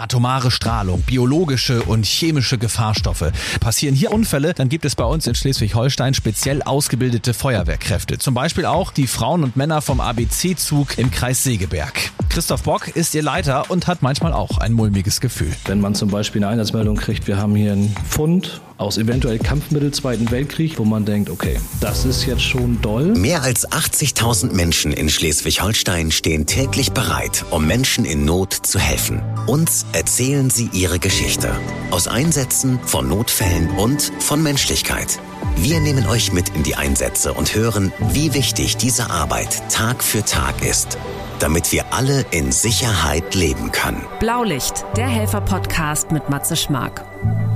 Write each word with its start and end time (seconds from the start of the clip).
Atomare 0.00 0.50
Strahlung, 0.50 1.02
biologische 1.02 1.82
und 1.82 2.06
chemische 2.06 2.56
Gefahrstoffe. 2.56 3.30
Passieren 3.60 3.94
hier 3.94 4.12
Unfälle, 4.12 4.54
dann 4.54 4.68
gibt 4.68 4.84
es 4.84 4.96
bei 4.96 5.04
uns 5.04 5.26
in 5.26 5.34
Schleswig-Holstein 5.34 6.14
speziell 6.14 6.62
ausgebildete 6.62 7.34
Feuerwehrkräfte. 7.34 8.18
Zum 8.18 8.34
Beispiel 8.34 8.64
auch 8.64 8.92
die 8.92 9.06
Frauen 9.06 9.44
und 9.44 9.56
Männer 9.56 9.82
vom 9.82 10.00
ABC-Zug 10.00 10.96
im 10.98 11.10
Kreis 11.10 11.44
Segeberg. 11.44 12.12
Christoph 12.30 12.62
Bock 12.62 12.88
ist 12.88 13.14
ihr 13.14 13.22
Leiter 13.22 13.70
und 13.70 13.86
hat 13.88 14.02
manchmal 14.02 14.32
auch 14.32 14.58
ein 14.58 14.72
mulmiges 14.72 15.20
Gefühl. 15.20 15.52
Wenn 15.66 15.80
man 15.80 15.94
zum 15.94 16.10
Beispiel 16.10 16.42
eine 16.42 16.52
Einsatzmeldung 16.52 16.96
kriegt, 16.96 17.26
wir 17.26 17.36
haben 17.36 17.54
hier 17.54 17.72
einen 17.72 17.94
Fund 18.08 18.60
aus 18.80 18.96
eventuell 18.96 19.38
Kampfmittel 19.38 19.92
Zweiten 19.92 20.30
Weltkrieg, 20.30 20.78
wo 20.78 20.84
man 20.84 21.04
denkt, 21.04 21.30
okay, 21.30 21.60
das 21.80 22.04
ist 22.04 22.24
jetzt 22.24 22.42
schon 22.42 22.80
doll. 22.80 23.12
Mehr 23.12 23.42
als 23.42 23.68
80.000 23.68 24.52
Menschen 24.52 24.92
in 24.92 25.10
Schleswig-Holstein 25.10 26.10
stehen 26.10 26.46
täglich 26.46 26.92
bereit, 26.92 27.44
um 27.50 27.66
Menschen 27.66 28.04
in 28.04 28.24
Not 28.24 28.54
zu 28.54 28.78
helfen. 28.78 29.22
Uns 29.46 29.84
erzählen 29.92 30.48
sie 30.48 30.70
ihre 30.72 30.98
Geschichte. 30.98 31.50
Aus 31.90 32.08
Einsätzen, 32.08 32.80
von 32.84 33.08
Notfällen 33.08 33.68
und 33.76 34.12
von 34.18 34.42
Menschlichkeit. 34.42 35.18
Wir 35.56 35.80
nehmen 35.80 36.06
euch 36.06 36.32
mit 36.32 36.48
in 36.50 36.62
die 36.62 36.76
Einsätze 36.76 37.34
und 37.34 37.54
hören, 37.54 37.92
wie 38.12 38.32
wichtig 38.32 38.78
diese 38.78 39.10
Arbeit 39.10 39.62
Tag 39.70 40.02
für 40.02 40.24
Tag 40.24 40.64
ist 40.64 40.96
damit 41.40 41.72
wir 41.72 41.90
alle 41.90 42.26
in 42.32 42.52
Sicherheit 42.52 43.34
leben 43.34 43.72
können. 43.72 44.04
Blaulicht, 44.18 44.84
der 44.94 45.08
Helfer-Podcast 45.08 46.12
mit 46.12 46.28
Matze 46.28 46.54
Schmark. 46.54 47.02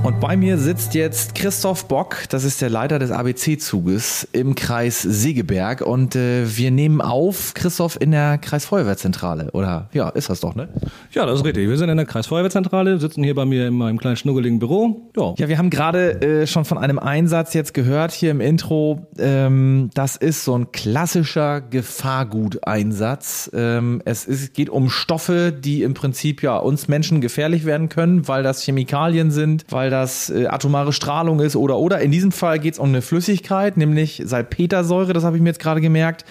Und 0.05 0.19
bei 0.19 0.37
mir 0.37 0.59
sitzt 0.59 0.93
jetzt 0.93 1.33
Christoph 1.33 1.87
Bock, 1.87 2.25
das 2.29 2.43
ist 2.43 2.61
der 2.61 2.69
Leiter 2.69 2.99
des 2.99 3.09
ABC-Zuges 3.09 4.27
im 4.33 4.53
Kreis 4.53 5.01
Segeberg. 5.01 5.81
Und 5.81 6.15
äh, 6.15 6.43
wir 6.45 6.69
nehmen 6.69 7.01
auf, 7.01 7.55
Christoph, 7.55 7.99
in 7.99 8.11
der 8.11 8.37
Kreisfeuerwehrzentrale. 8.37 9.49
Oder 9.53 9.89
ja, 9.93 10.09
ist 10.09 10.29
das 10.29 10.41
doch, 10.41 10.53
ne? 10.53 10.69
Ja, 11.11 11.25
das 11.25 11.39
ist 11.39 11.45
richtig. 11.45 11.67
Wir 11.67 11.77
sind 11.79 11.89
in 11.89 11.97
der 11.97 12.05
Kreisfeuerwehrzentrale, 12.05 12.99
sitzen 12.99 13.23
hier 13.23 13.33
bei 13.33 13.45
mir 13.45 13.67
in 13.67 13.73
meinem 13.73 13.97
kleinen 13.97 14.15
schnuggeligen 14.15 14.59
Büro. 14.59 15.09
Ja, 15.17 15.33
ja 15.39 15.49
wir 15.49 15.57
haben 15.57 15.71
gerade 15.71 16.21
äh, 16.21 16.45
schon 16.45 16.65
von 16.65 16.77
einem 16.77 16.99
Einsatz 16.99 17.55
jetzt 17.55 17.73
gehört 17.73 18.11
hier 18.11 18.29
im 18.29 18.41
Intro. 18.41 19.07
Ähm, 19.17 19.89
das 19.95 20.17
ist 20.17 20.43
so 20.43 20.55
ein 20.55 20.71
klassischer 20.71 21.61
Gefahrguteinsatz. 21.61 23.49
Ähm, 23.55 24.03
es 24.05 24.25
ist, 24.25 24.53
geht 24.53 24.69
um 24.69 24.91
Stoffe, 24.91 25.51
die 25.51 25.81
im 25.81 25.95
Prinzip 25.95 26.43
ja 26.43 26.57
uns 26.57 26.87
Menschen 26.87 27.21
gefährlich 27.21 27.65
werden 27.65 27.89
können, 27.89 28.27
weil 28.27 28.43
das 28.43 28.61
Chemikalien 28.61 29.31
sind, 29.31 29.65
weil 29.69 29.89
das 29.89 29.94
äh, 30.29 30.47
atomare 30.47 30.93
Strahlung 30.93 31.39
ist 31.39 31.55
oder 31.55 31.77
oder. 31.77 31.99
In 32.01 32.11
diesem 32.11 32.31
Fall 32.31 32.59
geht 32.59 32.73
es 32.73 32.79
um 32.79 32.89
eine 32.89 33.01
Flüssigkeit, 33.01 33.77
nämlich 33.77 34.21
Salpetersäure, 34.25 35.13
das 35.13 35.23
habe 35.23 35.37
ich 35.37 35.41
mir 35.41 35.49
jetzt 35.49 35.59
gerade 35.59 35.81
gemerkt. 35.81 36.25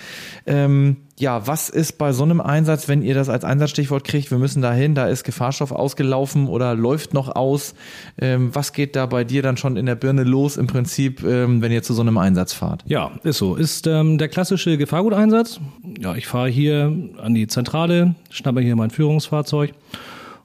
Ähm, 0.47 0.99
ja, 1.19 1.47
was 1.47 1.69
ist 1.69 1.97
bei 1.97 2.13
so 2.13 2.25
einem 2.25 2.41
Einsatz, 2.41 2.89
wenn 2.89 3.03
ihr 3.03 3.15
das 3.15 3.29
als 3.29 3.45
Einsatzstichwort 3.45 4.05
kriegt, 4.05 4.31
wir 4.31 4.39
müssen 4.39 4.63
dahin, 4.63 4.95
da 4.95 5.07
ist 5.07 5.23
Gefahrstoff 5.23 5.71
ausgelaufen 5.71 6.49
oder 6.49 6.75
läuft 6.75 7.15
noch 7.15 7.35
aus. 7.35 7.75
Ähm, 8.21 8.53
was 8.53 8.73
geht 8.73 8.97
da 8.97 9.07
bei 9.07 9.23
dir 9.23 9.43
dann 9.43 9.57
schon 9.57 9.77
in 9.77 9.87
der 9.87 9.95
Birne 9.95 10.25
los 10.25 10.57
im 10.57 10.67
Prinzip, 10.67 11.23
ähm, 11.23 11.63
wenn 11.63 11.71
ihr 11.71 11.83
zu 11.83 11.95
so 11.95 12.03
einem 12.03 12.19
Einsatz 12.19 12.53
fahrt? 12.53 12.83
Ja, 12.87 13.13
ist 13.23 13.39
so. 13.39 13.55
Ist 13.55 13.87
ähm, 13.87 14.19
der 14.19 14.29
klassische 14.29 14.77
Gefahrguteinsatz. 14.77 15.61
Ja, 16.01 16.17
ich 16.17 16.27
fahre 16.27 16.49
hier 16.49 16.93
an 17.23 17.35
die 17.35 17.47
Zentrale, 17.47 18.17
schnappe 18.31 18.61
hier 18.61 18.75
mein 18.75 18.91
Führungsfahrzeug 18.91 19.73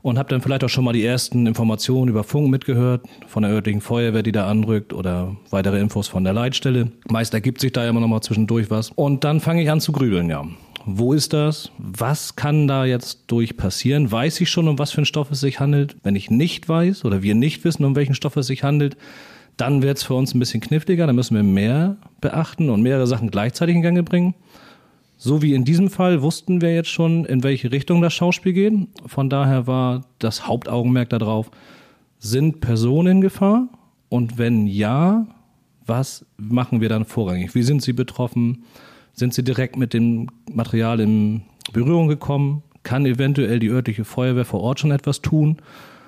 und 0.02 0.18
habe 0.18 0.30
dann 0.30 0.42
vielleicht 0.42 0.64
auch 0.64 0.70
schon 0.70 0.84
mal 0.84 0.94
die 0.94 1.04
ersten 1.04 1.46
Informationen 1.48 2.10
über 2.10 2.24
Funk 2.24 2.50
mitgehört, 2.50 3.06
von 3.28 3.44
der 3.44 3.52
örtlichen 3.52 3.82
Feuerwehr, 3.82 4.24
die 4.24 4.32
da 4.32 4.48
anrückt 4.48 4.94
oder 4.94 5.36
weitere 5.50 5.80
Infos 5.80 6.08
von 6.08 6.24
der 6.24 6.34
Leitstelle. 6.34 6.92
Meist 7.10 7.34
ergibt 7.34 7.60
sich 7.60 7.72
da 7.72 7.88
immer 7.88 8.00
noch 8.00 8.08
mal 8.08 8.22
zwischendurch 8.22 8.70
was. 8.70 8.92
Und 8.92 9.24
dann 9.24 9.40
fange 9.40 9.62
ich 9.62 9.70
an 9.70 9.82
zu 9.82 9.92
grübeln, 9.92 10.30
ja. 10.30 10.46
Wo 10.86 11.14
ist 11.14 11.34
das? 11.34 11.72
Was 11.78 12.36
kann 12.36 12.68
da 12.68 12.86
jetzt 12.86 13.24
durch 13.28 13.58
passieren? 13.58 14.12
Weiß 14.12 14.40
ich 14.42 14.50
schon, 14.50 14.68
um 14.68 14.80
was 14.80 14.92
für 14.92 15.00
einen 15.00 15.06
Stoff 15.06 15.30
es 15.30 15.42
sich 15.42 15.60
handelt? 15.60 15.96
Wenn 16.04 16.16
ich 16.16 16.32
nicht 16.32 16.70
weiß 16.70 17.06
oder 17.06 17.22
wir 17.22 17.36
nicht 17.36 17.64
wissen, 17.66 17.84
um 17.84 17.96
welchen 17.96 18.16
Stoff 18.16 18.38
es 18.38 18.48
sich 18.48 18.64
handelt, 18.64 18.96
dann 19.58 19.82
wird 19.82 19.98
es 19.98 20.04
für 20.04 20.14
uns 20.14 20.34
ein 20.34 20.40
bisschen 20.40 20.62
kniffliger. 20.62 21.06
Da 21.06 21.14
müssen 21.14 21.36
wir 21.36 21.44
mehr 21.44 21.98
beachten 22.22 22.70
und 22.70 22.82
mehrere 22.82 23.08
Sachen 23.08 23.30
gleichzeitig 23.30 23.76
in 23.76 23.82
Gang 23.82 24.04
bringen. 24.06 24.34
So 25.22 25.42
wie 25.42 25.54
in 25.54 25.66
diesem 25.66 25.90
Fall 25.90 26.22
wussten 26.22 26.62
wir 26.62 26.74
jetzt 26.74 26.88
schon, 26.88 27.26
in 27.26 27.44
welche 27.44 27.74
Richtung 27.74 28.02
das 28.02 28.14
Schauspiel 28.14 28.54
geht. 28.54 28.74
Von 29.06 29.30
daher 29.30 29.68
war 29.68 30.06
das 30.18 30.48
Hauptaugenmerk 30.48 31.10
darauf, 31.10 31.52
sind 32.20 32.62
Personen 32.62 33.18
in 33.18 33.22
Gefahr? 33.22 33.68
Und 34.08 34.38
wenn 34.38 34.66
ja, 34.66 35.28
was 35.86 36.26
machen 36.38 36.80
wir 36.80 36.88
dann 36.88 37.04
vorrangig? 37.04 37.54
Wie 37.54 37.64
sind 37.64 37.82
sie 37.82 37.92
betroffen? 37.92 38.64
Sind 39.12 39.34
sie 39.34 39.44
direkt 39.44 39.76
mit 39.76 39.94
dem 39.94 40.30
Material 40.54 41.02
in 41.02 41.42
Berührung 41.74 42.08
gekommen? 42.08 42.64
Kann 42.84 43.06
eventuell 43.06 43.60
die 43.60 43.68
örtliche 43.68 44.06
Feuerwehr 44.06 44.46
vor 44.46 44.62
Ort 44.62 44.80
schon 44.80 44.92
etwas 44.92 45.22
tun? 45.22 45.58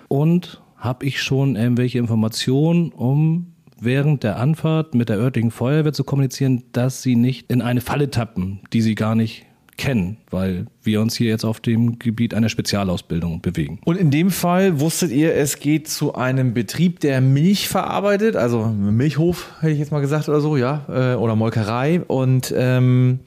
Und 0.08 0.62
habe 0.78 1.06
ich 1.06 1.22
schon 1.22 1.58
irgendwelche 1.58 2.00
Informationen, 2.00 2.94
um 2.94 3.51
während 3.82 4.24
der 4.24 4.38
Anfahrt 4.38 4.96
mit 4.96 5.10
der 5.10 5.18
örtlichen 5.18 5.52
Feuerwehr 5.52 5.94
zu 5.94 6.04
kommunizieren, 6.04 6.64
dass 6.72 7.02
sie 7.02 7.16
nicht 7.16 7.52
in 7.52 7.62
eine 7.62 7.82
Falle 7.82 8.10
tappen, 8.10 8.62
die 8.72 8.82
sie 8.82 8.96
gar 8.96 9.16
nicht 9.16 9.46
kennen, 9.78 10.18
weil 10.30 10.68
wir 10.84 11.02
uns 11.02 11.16
hier 11.16 11.30
jetzt 11.30 11.44
auf 11.44 11.60
dem 11.60 11.98
Gebiet 11.98 12.36
einer 12.36 12.50
Spezialausbildung 12.50 13.42
bewegen. 13.42 13.80
Und 13.84 13.98
in 13.98 14.12
dem 14.12 14.30
Fall 14.30 14.80
wusstet 14.80 15.12
ihr, 15.12 15.34
es 15.36 15.60
geht 15.60 15.88
zu 15.88 16.14
einem 16.14 16.54
Betrieb, 16.54 17.00
der 17.00 17.20
Milch 17.20 17.68
verarbeitet, 17.68 18.36
also 18.36 18.68
Milchhof, 18.68 19.50
hätte 19.60 19.74
ich 19.74 19.80
jetzt 19.80 19.92
mal 19.92 20.02
gesagt 20.02 20.30
oder 20.30 20.40
so, 20.40 20.56
ja, 20.56 20.86
äh, 20.88 21.16
oder 21.16 21.36
Molkerei. 21.36 22.02
Und 22.02 22.54
ähm, 22.56 23.22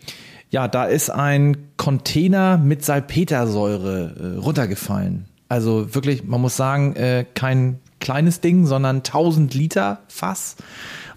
ja, 0.51 0.69
da 0.69 0.85
ist 0.85 1.11
ein 1.11 1.57
Container 1.77 2.57
mit 2.57 2.85
Salpetersäure 2.85 4.37
äh, 4.37 4.39
runtergefallen. 4.39 5.25
Also 5.49 5.93
wirklich, 5.95 6.25
man 6.25 6.41
muss 6.41 6.57
sagen, 6.57 6.95
äh, 6.95 7.25
kein 7.35 7.81
kleines 8.05 8.41
Ding, 8.41 8.67
sondern 8.67 8.97
1000 8.99 9.55
Liter 9.55 10.01
Fass. 10.09 10.57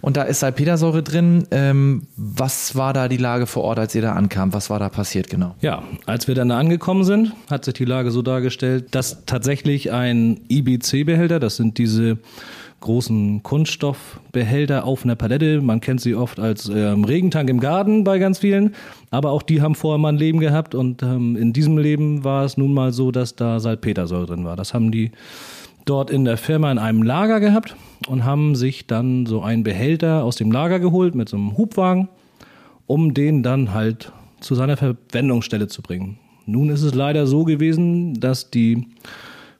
Und 0.00 0.16
da 0.16 0.22
ist 0.22 0.40
Salpetersäure 0.40 1.02
drin. 1.02 1.46
Ähm, 1.50 2.06
was 2.16 2.76
war 2.76 2.92
da 2.92 3.08
die 3.08 3.16
Lage 3.16 3.46
vor 3.46 3.64
Ort, 3.64 3.78
als 3.78 3.94
ihr 3.94 4.02
da 4.02 4.14
ankam? 4.14 4.52
Was 4.52 4.70
war 4.70 4.78
da 4.78 4.88
passiert 4.88 5.28
genau? 5.28 5.54
Ja, 5.60 5.82
als 6.06 6.28
wir 6.28 6.34
dann 6.34 6.48
da 6.48 6.58
angekommen 6.58 7.04
sind, 7.04 7.32
hat 7.50 7.64
sich 7.64 7.74
die 7.74 7.84
Lage 7.84 8.10
so 8.10 8.22
dargestellt, 8.22 8.94
dass 8.94 9.24
tatsächlich 9.26 9.92
ein 9.92 10.40
IBC-Behälter, 10.48 11.40
das 11.40 11.56
sind 11.56 11.78
diese 11.78 12.18
großen 12.80 13.42
Kunststoffbehälter 13.42 14.84
auf 14.84 15.04
einer 15.04 15.16
Palette. 15.16 15.60
Man 15.60 15.80
kennt 15.80 16.00
sie 16.00 16.14
oft 16.14 16.38
als 16.38 16.68
ähm, 16.72 17.04
Regentank 17.04 17.50
im 17.50 17.58
Garten 17.60 18.04
bei 18.04 18.18
ganz 18.18 18.38
vielen. 18.38 18.74
Aber 19.10 19.32
auch 19.32 19.42
die 19.42 19.60
haben 19.60 19.74
vorher 19.74 19.98
mal 19.98 20.10
ein 20.10 20.16
Leben 20.16 20.38
gehabt 20.38 20.74
und 20.76 21.02
ähm, 21.02 21.36
in 21.36 21.52
diesem 21.52 21.76
Leben 21.76 22.22
war 22.22 22.44
es 22.44 22.56
nun 22.56 22.72
mal 22.72 22.92
so, 22.92 23.10
dass 23.10 23.34
da 23.34 23.58
Salpetersäure 23.58 24.26
drin 24.26 24.44
war. 24.44 24.54
Das 24.54 24.74
haben 24.74 24.92
die 24.92 25.10
dort 25.88 26.10
in 26.10 26.24
der 26.24 26.36
Firma 26.36 26.70
in 26.70 26.78
einem 26.78 27.02
Lager 27.02 27.40
gehabt 27.40 27.76
und 28.06 28.24
haben 28.24 28.54
sich 28.54 28.86
dann 28.86 29.26
so 29.26 29.42
einen 29.42 29.62
Behälter 29.62 30.24
aus 30.24 30.36
dem 30.36 30.52
Lager 30.52 30.80
geholt 30.80 31.14
mit 31.14 31.28
so 31.28 31.36
einem 31.36 31.56
Hubwagen, 31.56 32.08
um 32.86 33.14
den 33.14 33.42
dann 33.42 33.74
halt 33.74 34.12
zu 34.40 34.54
seiner 34.54 34.76
Verwendungsstelle 34.76 35.66
zu 35.66 35.82
bringen. 35.82 36.18
Nun 36.46 36.70
ist 36.70 36.82
es 36.82 36.94
leider 36.94 37.26
so 37.26 37.44
gewesen, 37.44 38.20
dass 38.20 38.50
die 38.50 38.86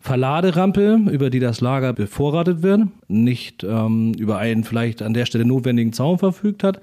Verladerampe, 0.00 1.00
über 1.10 1.28
die 1.28 1.40
das 1.40 1.60
Lager 1.60 1.92
bevorratet 1.92 2.62
wird, 2.62 2.82
nicht 3.08 3.64
ähm, 3.64 4.14
über 4.14 4.38
einen 4.38 4.64
vielleicht 4.64 5.02
an 5.02 5.12
der 5.12 5.26
Stelle 5.26 5.44
notwendigen 5.44 5.92
Zaun 5.92 6.18
verfügt 6.18 6.62
hat, 6.64 6.80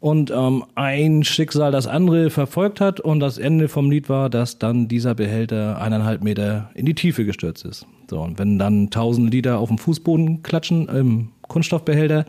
und 0.00 0.30
ähm, 0.30 0.64
ein 0.74 1.24
Schicksal 1.24 1.72
das 1.72 1.86
andere 1.86 2.28
verfolgt 2.28 2.78
hat 2.78 3.00
und 3.00 3.20
das 3.20 3.38
Ende 3.38 3.68
vom 3.68 3.90
Lied 3.90 4.10
war, 4.10 4.28
dass 4.28 4.58
dann 4.58 4.86
dieser 4.86 5.14
Behälter 5.14 5.80
eineinhalb 5.80 6.22
Meter 6.22 6.70
in 6.74 6.84
die 6.84 6.94
Tiefe 6.94 7.24
gestürzt 7.24 7.64
ist. 7.64 7.86
So, 8.08 8.20
und 8.20 8.38
wenn 8.38 8.58
dann 8.58 8.90
tausend 8.90 9.32
Liter 9.32 9.58
auf 9.58 9.68
dem 9.68 9.78
Fußboden 9.78 10.42
klatschen 10.42 10.88
im 10.88 11.28
Kunststoffbehälter, 11.48 12.26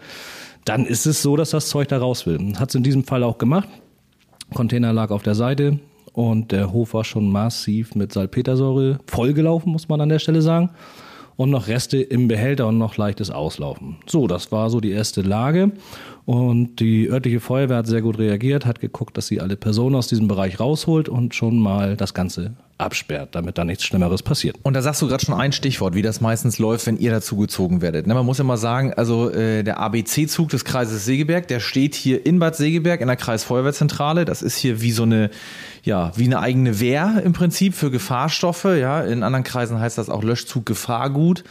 dann 0.66 0.86
ist 0.86 1.06
es 1.06 1.22
so, 1.22 1.36
dass 1.36 1.52
das 1.52 1.69
Zeug 1.69 1.88
da 1.88 1.97
raus 1.97 2.25
will. 2.25 2.53
Hat 2.58 2.69
es 2.69 2.75
in 2.75 2.84
diesem 2.84 3.03
Fall 3.03 3.24
auch 3.24 3.38
gemacht. 3.38 3.69
Container 4.53 4.94
lag 4.94 5.12
auf 5.12 5.24
der 5.24 5.35
Seite 5.35 5.80
und 6.14 6.52
der 6.52 6.72
Hof 6.72 6.94
war 6.94 7.03
schon 7.03 7.31
massiv 7.31 7.94
mit 7.96 8.14
Salpetersäure 8.14 9.00
vollgelaufen, 9.08 9.72
muss 9.72 9.90
man 9.90 10.02
an 10.02 10.09
der 10.09 10.19
Stelle 10.19 10.41
sagen. 10.41 10.72
Und 11.38 11.50
noch 11.50 11.67
Reste 11.67 11.97
im 11.97 12.29
Behälter 12.29 12.66
und 12.67 12.78
noch 12.78 12.96
leichtes 12.96 13.29
Auslaufen. 13.29 13.97
So, 14.08 14.26
das 14.26 14.53
war 14.53 14.70
so 14.70 14.79
die 14.79 14.91
erste 14.91 15.22
Lage. 15.22 15.73
Und 16.23 16.79
die 16.79 17.09
örtliche 17.09 17.41
Feuerwehr 17.41 17.78
hat 17.78 17.88
sehr 17.88 18.02
gut 18.02 18.17
reagiert, 18.17 18.66
hat 18.66 18.79
geguckt, 18.79 19.17
dass 19.17 19.28
sie 19.28 19.41
alle 19.41 19.58
Personen 19.58 19.97
aus 19.97 20.08
diesem 20.08 20.29
Bereich 20.29 20.61
rausholt 20.61 21.09
und 21.09 21.35
schon 21.35 21.59
mal 21.59 21.97
das 21.97 22.14
Ganze 22.14 22.55
absperrt, 22.78 23.36
damit 23.36 23.58
da 23.58 23.64
nichts 23.64 23.86
Schlimmeres 23.86 24.22
passiert. 24.22 24.58
Und 24.64 24.74
da 24.74 24.82
sagst 24.82 25.02
du 25.02 25.08
gerade 25.08 25.24
schon 25.24 25.34
ein 25.34 25.54
Stichwort, 25.54 25.96
wie 25.96 26.02
das 26.02 26.20
meistens 26.20 26.60
läuft, 26.60 26.86
wenn 26.88 26.98
ihr 26.98 27.12
dazugezogen 27.12 27.82
werdet. 27.82 28.06
Ne, 28.06 28.14
man 28.14 28.26
muss 28.26 28.38
ja 28.38 28.44
mal 28.44 28.58
sagen, 28.58 28.94
also 28.94 29.30
äh, 29.30 29.64
der 29.64 29.80
ABC-Zug 29.80 30.50
des 30.50 30.66
Kreises 30.66 31.06
Segeberg, 31.06 31.48
der 31.48 31.62
steht 31.62 31.96
hier 31.96 32.26
in 32.26 32.40
Bad 32.40 32.58
Segeberg 32.58 33.00
in 33.00 33.08
der 33.08 33.16
Kreisfeuerwehrzentrale. 33.16 34.26
Das 34.26 34.42
ist 34.42 34.58
hier 34.58 34.82
wie 34.82 34.92
so 34.92 35.04
eine, 35.04 35.30
ja, 35.84 36.12
wie 36.18 36.26
eine 36.26 36.40
eigene 36.40 36.82
Wehr 36.82 37.22
im 37.24 37.32
Prinzip 37.32 37.76
für 37.76 37.92
Gefahrstoffe. 37.92 38.66
Ja, 38.66 39.02
in 39.02 39.24
anderen 39.24 39.46
Kreisen 39.46 39.80
heißt 39.80 39.98
das 39.98 40.10
auch 40.10 40.24
Löschzug 40.24 40.66
Gefahrgut. 40.66 41.46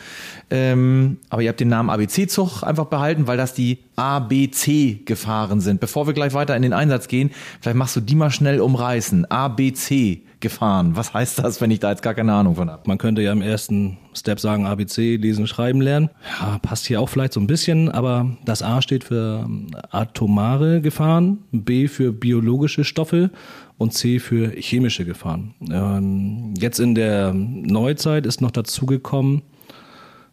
Ähm, 0.50 1.18
aber 1.30 1.40
ihr 1.40 1.48
habt 1.48 1.60
den 1.60 1.68
Namen 1.68 1.88
ABC-Zug 1.88 2.62
einfach 2.62 2.86
behalten, 2.86 3.26
weil 3.26 3.38
das 3.38 3.54
die 3.54 3.78
A, 3.96 4.18
B, 4.18 4.50
C 4.50 5.00
gefahren 5.06 5.62
sind. 5.62 5.80
Bevor 5.80 6.06
wir 6.06 6.12
gleich 6.12 6.34
weiter 6.34 6.54
in 6.54 6.62
den 6.62 6.74
Einsatz 6.74 7.08
gehen, 7.08 7.30
vielleicht 7.62 7.78
machst 7.78 7.96
du 7.96 8.00
die 8.00 8.14
mal 8.14 8.30
schnell 8.30 8.60
umreißen. 8.60 9.30
A, 9.30 9.48
B, 9.48 9.72
C 9.72 10.20
gefahren. 10.44 10.94
Was 10.94 11.12
heißt 11.12 11.40
das, 11.40 11.60
wenn 11.60 11.70
ich 11.72 11.80
da 11.80 11.90
jetzt 11.90 12.02
gar 12.02 12.14
keine 12.14 12.34
Ahnung 12.34 12.54
von 12.54 12.70
habe? 12.70 12.82
Man 12.86 12.98
könnte 12.98 13.22
ja 13.22 13.32
im 13.32 13.42
ersten 13.42 13.96
Step 14.12 14.38
sagen 14.38 14.66
ABC, 14.66 15.16
lesen, 15.16 15.48
schreiben 15.48 15.80
lernen. 15.80 16.10
Ja, 16.38 16.58
passt 16.58 16.86
hier 16.86 17.00
auch 17.00 17.08
vielleicht 17.08 17.32
so 17.32 17.40
ein 17.40 17.48
bisschen, 17.48 17.90
aber 17.90 18.36
das 18.44 18.62
A 18.62 18.82
steht 18.82 19.04
für 19.04 19.44
ähm, 19.46 19.68
atomare 19.90 20.82
Gefahren, 20.82 21.38
B 21.50 21.88
für 21.88 22.12
biologische 22.12 22.84
Stoffe 22.84 23.30
und 23.78 23.94
C 23.94 24.20
für 24.20 24.50
chemische 24.50 25.04
Gefahren. 25.04 25.54
Ähm, 25.70 26.54
jetzt 26.58 26.78
in 26.78 26.94
der 26.94 27.32
Neuzeit 27.32 28.26
ist 28.26 28.42
noch 28.42 28.50
dazugekommen, 28.50 29.42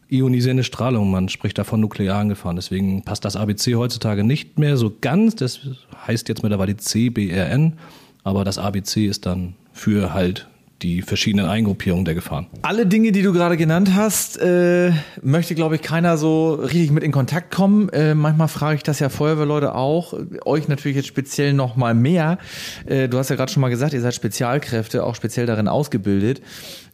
ionisierende 0.10 0.66
Strahlung. 0.66 1.10
Man 1.10 1.30
spricht 1.30 1.58
da 1.58 1.64
von 1.64 1.80
nuklearen 1.80 2.28
Gefahren. 2.28 2.58
Deswegen 2.58 3.02
passt 3.04 3.24
das 3.24 3.38
ABC 3.38 3.76
heutzutage 3.76 4.26
nicht 4.26 4.60
mehr 4.60 4.76
so 4.76 4.92
ganz. 5.00 5.36
Das 5.36 5.62
heißt 6.06 6.28
jetzt 6.28 6.44
mittlerweile 6.44 6.76
CBRN. 6.76 7.78
Aber 8.24 8.44
das 8.44 8.58
ABC 8.58 9.08
ist 9.08 9.26
dann 9.26 9.56
für 9.82 10.14
halt 10.14 10.48
die 10.84 11.02
verschiedenen 11.02 11.48
Eingruppierungen 11.48 12.06
der 12.06 12.14
Gefahren. 12.14 12.48
Alle 12.62 12.86
Dinge, 12.86 13.12
die 13.12 13.24
du 13.24 13.34
gerade 13.34 13.58
genannt 13.58 13.92
hast, 13.96 14.38
äh, 14.40 14.92
möchte, 15.22 15.56
glaube 15.56 15.76
ich, 15.76 15.82
keiner 15.82 16.18
so 16.18 16.54
richtig 16.54 16.92
mit 16.92 17.04
in 17.04 17.12
Kontakt 17.12 17.54
kommen. 17.54 17.90
Äh, 17.90 18.14
manchmal 18.14 18.48
frage 18.48 18.78
ich 18.78 18.84
das 18.84 19.00
ja 19.00 19.10
Feuerwehrleute 19.10 19.74
auch, 19.74 20.14
euch 20.46 20.68
natürlich 20.68 20.98
jetzt 20.98 21.08
speziell 21.08 21.54
noch 21.54 21.76
mal 21.76 21.96
mehr. 21.96 22.38
Äh, 22.86 23.10
du 23.10 23.18
hast 23.18 23.30
ja 23.30 23.36
gerade 23.36 23.52
schon 23.52 23.62
mal 23.62 23.70
gesagt, 23.70 23.94
ihr 23.94 24.02
seid 24.02 24.14
Spezialkräfte, 24.14 25.04
auch 25.04 25.16
speziell 25.16 25.48
darin 25.48 25.68
ausgebildet. 25.68 26.42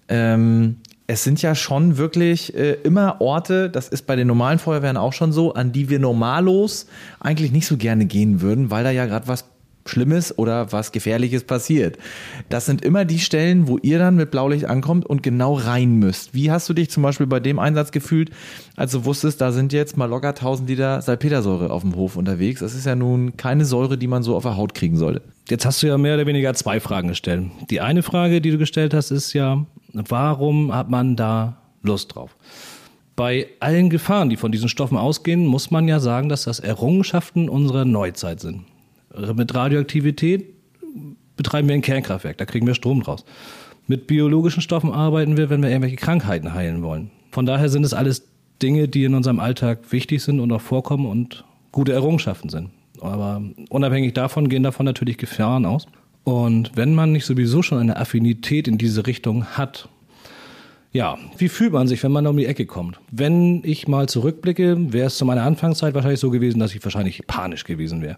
Ähm, 0.07 0.78
es 1.07 1.24
sind 1.24 1.42
ja 1.42 1.56
schon 1.56 1.98
wirklich 1.98 2.56
äh, 2.56 2.74
immer 2.84 3.19
Orte, 3.19 3.69
das 3.69 3.88
ist 3.89 4.07
bei 4.07 4.16
den 4.16 4.28
normalen 4.28 4.60
Feuerwehren 4.60 4.98
auch 4.98 5.13
schon 5.13 5.31
so, 5.31 5.54
an 5.54 5.72
die 5.72 5.89
wir 5.89 6.00
normallos 6.00 6.88
eigentlich 7.19 7.51
nicht 7.51 7.68
so 7.68 7.78
gerne 7.78 8.06
gehen 8.06 8.42
würden, 8.42 8.69
weil 8.72 8.84
da 8.84 8.92
ja 8.92 9.06
gerade 9.06 9.28
was 9.28 9.45
Schlimmes 9.89 10.38
oder 10.38 10.72
was 10.72 10.92
Gefährliches 10.92 11.44
passiert. 11.44 11.98
Das 12.50 12.66
sind 12.66 12.84
immer 12.84 13.06
die 13.06 13.19
Stellen, 13.19 13.68
wo 13.68 13.78
ihr 13.78 14.00
dann 14.00 14.16
mit 14.16 14.31
Blaulicht 14.31 14.66
ankommt 14.66 15.06
und 15.06 15.24
genau 15.24 15.54
rein 15.54 15.95
müsst. 15.95 16.34
Wie 16.34 16.51
hast 16.51 16.69
du 16.69 16.74
dich 16.74 16.89
zum 16.89 17.04
Beispiel 17.04 17.28
bei 17.28 17.39
dem 17.39 17.60
Einsatz 17.60 17.92
gefühlt, 17.92 18.31
als 18.75 18.92
du 18.92 19.06
wusstest, 19.06 19.42
da 19.42 19.51
sind 19.51 19.74
jetzt 19.74 19.98
mal 19.98 20.06
locker 20.06 20.30
1000 20.30 20.69
Liter 20.69 21.01
Salpetersäure 21.01 21.72
auf 21.72 21.81
dem 21.81 21.95
Hof 21.95 22.16
unterwegs? 22.16 22.60
Das 22.60 22.74
ist 22.74 22.86
ja 22.86 22.95
nun 22.95 23.38
keine 23.38 23.66
Säure, 23.66 23.98
die 23.98 24.07
man 24.07 24.24
so 24.24 24.36
auf 24.36 24.44
der 24.44 24.57
Haut 24.57 24.74
kriegen 24.74 24.98
sollte. 24.98 25.22
Jetzt 25.50 25.66
hast 25.66 25.81
du 25.81 25.88
ja 25.88 25.98
mehr 25.98 26.16
oder 26.16 26.25
weniger 26.25 26.54
zwei 26.54 26.80
Fragen 26.80 27.07
gestellt. 27.07 27.45
Die 27.69 27.81
eine 27.81 28.04
Frage, 28.04 28.42
die 28.42 28.51
du 28.51 28.57
gestellt 28.57 28.94
hast, 28.94 29.12
ist 29.12 29.34
ja, 29.34 29.66
warum 29.94 30.74
hat 30.74 30.89
man 30.89 31.16
da 31.16 31.57
Lust 31.84 32.16
drauf? 32.16 32.36
Bei 33.16 33.48
allen 33.60 33.89
Gefahren, 33.89 34.30
die 34.30 34.38
von 34.38 34.51
diesen 34.51 34.69
Stoffen 34.69 34.98
ausgehen, 34.98 35.45
muss 35.45 35.72
man 35.72 35.88
ja 35.88 36.00
sagen, 36.00 36.30
dass 36.30 36.44
das 36.44 36.60
Errungenschaften 36.60 37.50
unserer 37.50 37.86
Neuzeit 37.86 38.39
sind 38.39 38.66
mit 39.34 39.54
Radioaktivität 39.54 40.46
betreiben 41.36 41.68
wir 41.68 41.75
ein 41.75 41.81
Kernkraftwerk, 41.81 42.38
da 42.38 42.46
kriegen 42.46 42.68
wir 42.68 42.75
Strom 42.75 43.02
draus. 43.04 43.25
Mit 43.88 44.08
biologischen 44.08 44.62
Stoffen 44.62 44.92
arbeiten 44.92 45.38
wir, 45.38 45.50
wenn 45.50 45.62
wir 45.62 45.69
irgendwelche 45.69 45.96
Krankheiten 45.96 46.54
heilen 46.54 46.84
wollen. 46.84 47.12
Von 47.31 47.46
daher 47.46 47.69
sind 47.69 47.86
es 47.86 47.94
alles 47.94 48.28
Dinge, 48.62 48.88
die 48.88 49.04
in 49.04 49.14
unserem 49.14 49.40
Alltag 49.40 49.92
wichtig 49.92 50.24
sind 50.24 50.40
und 50.40 50.52
auch 50.52 50.62
vorkommen 50.62 51.06
und 51.06 51.46
gute 51.72 51.94
Errungenschaften 51.94 52.50
sind. 52.50 52.72
Aber 53.00 53.42
unabhängig 53.69 54.14
davon 54.14 54.50
gehen 54.50 54.64
davon 54.64 54.86
natürlich 54.86 55.18
Gefahren 55.18 55.66
aus. 55.66 55.88
Und 56.24 56.72
wenn 56.75 56.96
man 56.96 57.12
nicht 57.12 57.25
sowieso 57.25 57.62
schon 57.62 57.78
eine 57.78 57.98
Affinität 57.98 58.68
in 58.68 58.78
diese 58.78 59.08
Richtung 59.08 59.46
hat, 59.46 59.88
ja, 60.92 61.18
wie 61.38 61.48
fühlt 61.48 61.74
man 61.74 61.88
sich, 61.88 62.02
wenn 62.04 62.12
man 62.12 62.25
um 62.28 62.36
die 62.36 62.46
Ecke 62.46 62.66
kommt? 62.66 63.00
Wenn 63.12 63.62
ich 63.63 63.88
mal 63.88 64.10
zurückblicke, 64.10 64.92
wäre 64.92 65.08
es 65.08 65.18
zu 65.18 65.25
meiner 65.25 65.44
Anfangszeit 65.44 65.94
wahrscheinlich 65.94 66.20
so 66.20 66.31
gewesen, 66.31 66.60
dass 66.60 66.74
ich 66.74 66.84
wahrscheinlich 66.84 67.28
panisch 67.28 67.63
gewesen 67.66 68.02
wäre. 68.02 68.18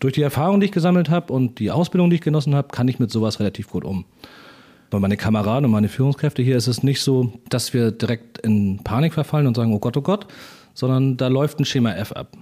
Durch 0.00 0.14
die 0.14 0.22
Erfahrung, 0.22 0.60
die 0.60 0.66
ich 0.66 0.72
gesammelt 0.72 1.10
habe 1.10 1.32
und 1.32 1.58
die 1.58 1.70
Ausbildung, 1.70 2.10
die 2.10 2.16
ich 2.16 2.22
genossen 2.22 2.54
habe, 2.54 2.68
kann 2.68 2.88
ich 2.88 2.98
mit 2.98 3.10
sowas 3.10 3.40
relativ 3.40 3.70
gut 3.70 3.84
um. 3.84 4.04
Bei 4.90 4.98
meinen 4.98 5.16
Kameraden 5.16 5.64
und 5.64 5.70
meine 5.70 5.88
Führungskräfte 5.88 6.42
hier 6.42 6.56
ist 6.56 6.66
es 6.66 6.82
nicht 6.82 7.00
so, 7.00 7.32
dass 7.48 7.72
wir 7.72 7.90
direkt 7.90 8.38
in 8.38 8.78
Panik 8.84 9.14
verfallen 9.14 9.46
und 9.46 9.56
sagen, 9.56 9.72
oh 9.72 9.78
Gott, 9.78 9.96
oh 9.96 10.02
Gott, 10.02 10.26
sondern 10.74 11.16
da 11.16 11.28
läuft 11.28 11.58
ein 11.58 11.64
Schema 11.64 11.92
F 11.94 12.12
ab. 12.12 12.36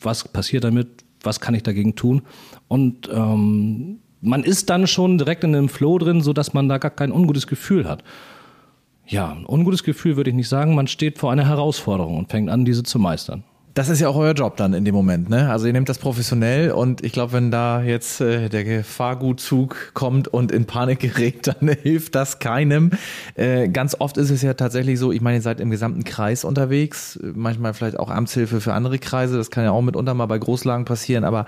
Was 0.00 0.26
passiert 0.26 0.64
damit? 0.64 1.04
Was 1.22 1.40
kann 1.40 1.54
ich 1.54 1.62
dagegen 1.62 1.94
tun? 1.94 2.22
Und 2.68 3.08
ähm, 3.12 3.98
man 4.20 4.44
ist 4.44 4.70
dann 4.70 4.86
schon 4.86 5.18
direkt 5.18 5.44
in 5.44 5.54
einem 5.54 5.68
Flow 5.68 5.98
drin, 5.98 6.20
sodass 6.20 6.54
man 6.54 6.68
da 6.68 6.78
gar 6.78 6.90
kein 6.90 7.12
ungutes 7.12 7.46
Gefühl 7.46 7.88
hat. 7.88 8.02
Ja, 9.06 9.32
ein 9.32 9.44
ungutes 9.44 9.82
Gefühl 9.82 10.16
würde 10.16 10.30
ich 10.30 10.36
nicht 10.36 10.48
sagen. 10.48 10.74
Man 10.74 10.86
steht 10.86 11.18
vor 11.18 11.32
einer 11.32 11.46
Herausforderung 11.46 12.16
und 12.16 12.30
fängt 12.30 12.48
an, 12.48 12.64
diese 12.64 12.82
zu 12.82 12.98
meistern. 12.98 13.44
Das 13.74 13.88
ist 13.88 14.00
ja 14.00 14.08
auch 14.08 14.16
euer 14.16 14.34
Job 14.34 14.58
dann 14.58 14.74
in 14.74 14.84
dem 14.84 14.94
Moment, 14.94 15.30
ne? 15.30 15.50
Also 15.50 15.66
ihr 15.66 15.72
nehmt 15.72 15.88
das 15.88 15.96
professionell 15.96 16.72
und 16.72 17.02
ich 17.02 17.12
glaube, 17.12 17.32
wenn 17.32 17.50
da 17.50 17.80
jetzt 17.80 18.20
äh, 18.20 18.50
der 18.50 18.64
Gefahrgutzug 18.64 19.92
kommt 19.94 20.28
und 20.28 20.52
in 20.52 20.66
Panik 20.66 21.00
gerät, 21.00 21.46
dann 21.60 21.68
hilft 21.68 22.14
das 22.14 22.38
keinem. 22.38 22.90
Äh, 23.34 23.68
ganz 23.68 23.96
oft 23.98 24.18
ist 24.18 24.28
es 24.28 24.42
ja 24.42 24.52
tatsächlich 24.52 24.98
so, 24.98 25.10
ich 25.10 25.22
meine, 25.22 25.38
ihr 25.38 25.42
seid 25.42 25.58
im 25.58 25.70
gesamten 25.70 26.04
Kreis 26.04 26.44
unterwegs, 26.44 27.18
manchmal 27.34 27.72
vielleicht 27.72 27.98
auch 27.98 28.10
Amtshilfe 28.10 28.60
für 28.60 28.74
andere 28.74 28.98
Kreise, 28.98 29.38
das 29.38 29.50
kann 29.50 29.64
ja 29.64 29.70
auch 29.70 29.80
mitunter 29.80 30.12
mal 30.12 30.26
bei 30.26 30.38
Großlagen 30.38 30.84
passieren, 30.84 31.24
aber 31.24 31.46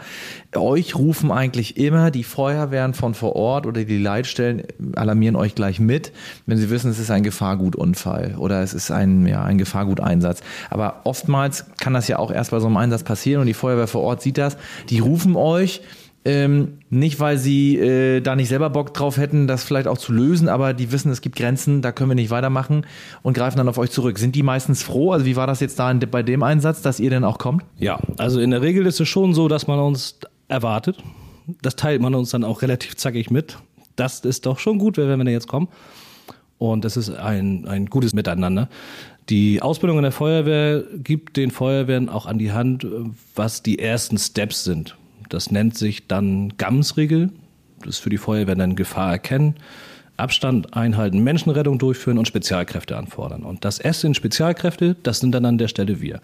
euch 0.56 0.96
rufen 0.96 1.30
eigentlich 1.30 1.76
immer 1.76 2.10
die 2.10 2.24
Feuerwehren 2.24 2.94
von 2.94 3.12
vor 3.12 3.36
Ort 3.36 3.66
oder 3.66 3.84
die 3.84 3.98
Leitstellen 3.98 4.62
alarmieren 4.96 5.36
euch 5.36 5.54
gleich 5.54 5.78
mit, 5.78 6.10
wenn 6.46 6.56
sie 6.56 6.70
wissen, 6.70 6.90
es 6.90 6.98
ist 6.98 7.10
ein 7.10 7.22
Gefahrgutunfall 7.22 8.36
oder 8.38 8.62
es 8.62 8.72
ist 8.72 8.90
ein, 8.90 9.26
ja, 9.26 9.44
ein 9.44 9.58
Gefahrguteinsatz. 9.58 10.40
Aber 10.70 11.02
oftmals 11.04 11.66
kann 11.78 11.92
das 11.92 12.08
ja 12.08 12.13
ja 12.14 12.18
auch 12.18 12.30
erst 12.30 12.50
bei 12.50 12.60
so 12.60 12.66
einem 12.66 12.76
Einsatz 12.76 13.02
passieren 13.02 13.40
und 13.40 13.46
die 13.46 13.54
Feuerwehr 13.54 13.86
vor 13.86 14.02
Ort 14.02 14.22
sieht 14.22 14.38
das. 14.38 14.56
Die 14.88 14.98
rufen 14.98 15.36
euch, 15.36 15.82
ähm, 16.26 16.78
nicht, 16.88 17.20
weil 17.20 17.36
sie 17.36 17.76
äh, 17.78 18.20
da 18.22 18.34
nicht 18.34 18.48
selber 18.48 18.70
Bock 18.70 18.94
drauf 18.94 19.18
hätten, 19.18 19.46
das 19.46 19.62
vielleicht 19.62 19.86
auch 19.86 19.98
zu 19.98 20.12
lösen, 20.12 20.48
aber 20.48 20.72
die 20.72 20.90
wissen, 20.90 21.12
es 21.12 21.20
gibt 21.20 21.36
Grenzen, 21.36 21.82
da 21.82 21.92
können 21.92 22.10
wir 22.10 22.14
nicht 22.14 22.30
weitermachen 22.30 22.86
und 23.22 23.34
greifen 23.34 23.58
dann 23.58 23.68
auf 23.68 23.76
euch 23.76 23.90
zurück. 23.90 24.18
Sind 24.18 24.34
die 24.34 24.42
meistens 24.42 24.82
froh? 24.82 25.12
Also 25.12 25.26
wie 25.26 25.36
war 25.36 25.46
das 25.46 25.60
jetzt 25.60 25.78
da 25.78 25.90
in, 25.90 25.98
bei 25.98 26.22
dem 26.22 26.42
Einsatz, 26.42 26.80
dass 26.80 26.98
ihr 26.98 27.10
denn 27.10 27.24
auch 27.24 27.36
kommt? 27.36 27.64
Ja, 27.78 27.98
also 28.16 28.40
in 28.40 28.52
der 28.52 28.62
Regel 28.62 28.86
ist 28.86 29.00
es 29.00 29.08
schon 29.08 29.34
so, 29.34 29.48
dass 29.48 29.66
man 29.66 29.78
uns 29.78 30.18
erwartet. 30.48 30.96
Das 31.60 31.76
teilt 31.76 32.00
man 32.00 32.14
uns 32.14 32.30
dann 32.30 32.42
auch 32.42 32.62
relativ 32.62 32.96
zackig 32.96 33.30
mit. 33.30 33.58
Das 33.96 34.20
ist 34.20 34.46
doch 34.46 34.58
schon 34.58 34.78
gut, 34.78 34.96
wenn 34.96 35.22
wir 35.22 35.30
jetzt 35.30 35.46
kommen. 35.46 35.68
Und 36.56 36.86
das 36.86 36.96
ist 36.96 37.10
ein, 37.10 37.66
ein 37.66 37.86
gutes 37.86 38.14
Miteinander. 38.14 38.70
Die 39.30 39.62
Ausbildung 39.62 39.98
in 39.98 40.02
der 40.02 40.12
Feuerwehr 40.12 40.84
gibt 41.02 41.36
den 41.38 41.50
Feuerwehren 41.50 42.10
auch 42.10 42.26
an 42.26 42.38
die 42.38 42.52
Hand, 42.52 42.86
was 43.34 43.62
die 43.62 43.78
ersten 43.78 44.18
Steps 44.18 44.64
sind. 44.64 44.96
Das 45.30 45.50
nennt 45.50 45.78
sich 45.78 46.06
dann 46.06 46.52
GAMS-Regel. 46.58 47.30
Das 47.80 47.96
ist 47.96 47.98
für 48.00 48.10
die 48.10 48.18
Feuerwehr 48.18 48.54
dann 48.54 48.76
Gefahr 48.76 49.12
erkennen, 49.12 49.54
Abstand 50.16 50.74
einhalten, 50.74 51.24
Menschenrettung 51.24 51.78
durchführen 51.78 52.18
und 52.18 52.28
Spezialkräfte 52.28 52.96
anfordern. 52.96 53.42
Und 53.42 53.64
das 53.64 53.78
S 53.78 54.04
in 54.04 54.14
Spezialkräfte, 54.14 54.96
das 55.02 55.20
sind 55.20 55.32
dann 55.32 55.44
an 55.44 55.58
der 55.58 55.68
Stelle 55.68 56.00
wir. 56.00 56.20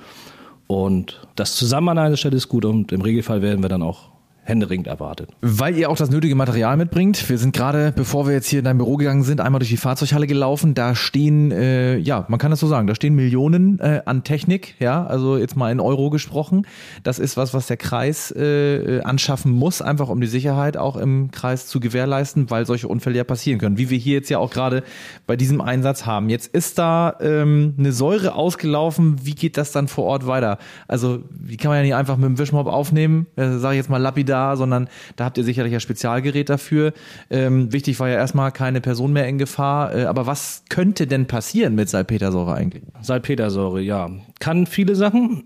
Und 0.67 1.21
das 1.37 1.57
Zusammen 1.57 1.89
an 1.89 1.99
einer 1.99 2.17
Stelle 2.17 2.37
ist 2.37 2.49
gut 2.49 2.65
und 2.65 2.93
im 2.93 3.01
Regelfall 3.01 3.43
werden 3.43 3.63
wir 3.63 3.69
dann 3.69 3.83
auch 3.83 4.10
händeringend 4.51 4.89
erwartet. 4.89 5.31
Weil 5.41 5.77
ihr 5.79 5.89
auch 5.89 5.97
das 5.97 6.11
nötige 6.11 6.35
Material 6.35 6.77
mitbringt. 6.77 7.31
Wir 7.31 7.39
sind 7.39 7.55
gerade, 7.57 7.93
bevor 7.97 8.27
wir 8.27 8.35
jetzt 8.35 8.49
hier 8.49 8.59
in 8.59 8.65
dein 8.67 8.77
Büro 8.77 8.97
gegangen 8.97 9.23
sind, 9.23 9.41
einmal 9.41 9.61
durch 9.61 9.71
die 9.71 9.77
Fahrzeughalle 9.77 10.27
gelaufen. 10.27 10.75
Da 10.75 10.95
stehen, 10.95 11.53
äh, 11.53 11.97
ja, 11.97 12.27
man 12.29 12.39
kann 12.39 12.51
das 12.51 12.61
so 12.61 12.67
sagen, 12.67 12.87
da 12.87 12.95
stehen 12.95 13.15
Millionen 13.15 13.79
äh, 13.79 14.03
an 14.05 14.25
Technik, 14.25 14.75
ja, 14.81 15.07
also 15.07 15.39
jetzt 15.39 15.57
mal 15.57 15.71
in 15.71 15.81
Euro 15.81 16.11
gesprochen. 16.11 16.67
Das 17.05 17.19
ist 17.19 17.37
was, 17.37 17.55
was 17.55 17.69
der 17.69 17.77
Kreis 17.77 18.33
äh, 18.33 19.01
anschaffen 19.03 19.53
muss, 19.53 19.81
einfach 19.81 20.09
um 20.09 20.21
die 20.21 20.27
Sicherheit 20.27 20.77
auch 20.77 20.97
im 20.97 21.31
Kreis 21.31 21.69
zu 21.69 21.79
gewährleisten, 21.79 22.51
weil 22.51 22.67
solche 22.67 22.89
Unfälle 22.89 23.17
ja 23.17 23.25
passieren 23.25 23.61
können, 23.61 23.79
wie 23.79 23.89
wir 23.89 23.99
hier 23.99 24.15
jetzt 24.15 24.29
ja 24.29 24.39
auch 24.39 24.51
gerade 24.51 24.83
bei 25.27 25.37
diesem 25.37 25.61
Einsatz 25.61 26.05
haben. 26.07 26.29
Jetzt 26.29 26.49
ist 26.49 26.79
da 26.79 27.17
ähm, 27.21 27.75
eine 27.79 27.93
Säure 27.93 28.35
ausgelaufen. 28.35 29.19
Wie 29.23 29.35
geht 29.35 29.57
das 29.57 29.71
dann 29.71 29.87
vor 29.87 30.05
Ort 30.05 30.27
weiter? 30.27 30.59
Also, 30.89 31.21
wie 31.31 31.57
kann 31.57 31.71
man 31.71 31.79
ja 31.79 31.85
nicht 31.85 31.95
einfach 31.95 32.17
mit 32.17 32.27
dem 32.27 32.39
Wischmob 32.39 32.67
aufnehmen? 32.67 33.27
Äh, 33.37 33.59
Sage 33.59 33.75
ich 33.75 33.79
jetzt 33.79 33.91
mal 33.91 33.99
lapidar 33.99 34.40
sondern 34.57 34.89
da 35.17 35.25
habt 35.25 35.39
ihr 35.39 35.45
sicherlich 35.45 35.75
ein 35.75 35.81
Spezialgerät 35.81 36.49
dafür. 36.49 36.93
Ähm, 37.31 37.73
wichtig 37.73 37.99
war 38.01 38.09
ja 38.09 38.17
erstmal 38.17 38.53
keine 38.53 38.81
Person 38.81 39.13
mehr 39.13 39.29
in 39.29 39.39
Gefahr. 39.39 39.95
Äh, 39.95 40.05
aber 40.05 40.27
was 40.27 40.65
könnte 40.69 41.07
denn 41.07 41.27
passieren 41.27 41.75
mit 41.75 41.89
Salpetersäure 41.89 42.55
eigentlich? 42.55 42.83
Salpetersäure, 43.01 43.81
ja. 43.81 44.11
Kann 44.39 44.67
viele 44.67 44.95
Sachen. 44.95 45.45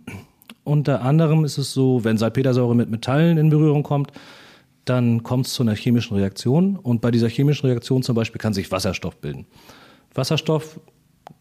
Unter 0.65 1.03
anderem 1.03 1.45
ist 1.45 1.59
es 1.59 1.73
so, 1.73 2.05
wenn 2.05 2.17
Salpetersäure 2.17 2.75
mit 2.75 2.91
Metallen 2.91 3.37
in 3.37 3.51
Berührung 3.51 3.83
kommt, 3.83 4.13
dann 4.85 5.23
kommt 5.23 5.47
es 5.47 5.55
zu 5.55 5.63
einer 5.63 5.75
chemischen 5.75 6.17
Reaktion. 6.17 6.77
Und 6.77 7.01
bei 7.01 7.11
dieser 7.11 7.29
chemischen 7.29 7.67
Reaktion 7.67 8.03
zum 8.03 8.15
Beispiel 8.15 8.41
kann 8.41 8.55
sich 8.55 8.71
Wasserstoff 8.71 9.17
bilden. 9.17 9.47
Wasserstoff 10.15 10.81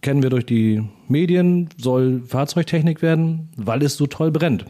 kennen 0.02 0.24
wir 0.24 0.30
durch 0.30 0.46
die 0.46 0.84
Medien, 1.08 1.70
soll 1.78 2.22
Fahrzeugtechnik 2.28 3.02
werden, 3.02 3.50
weil 3.56 3.84
es 3.84 3.96
so 3.98 4.08
toll 4.08 4.32
brennt. 4.32 4.66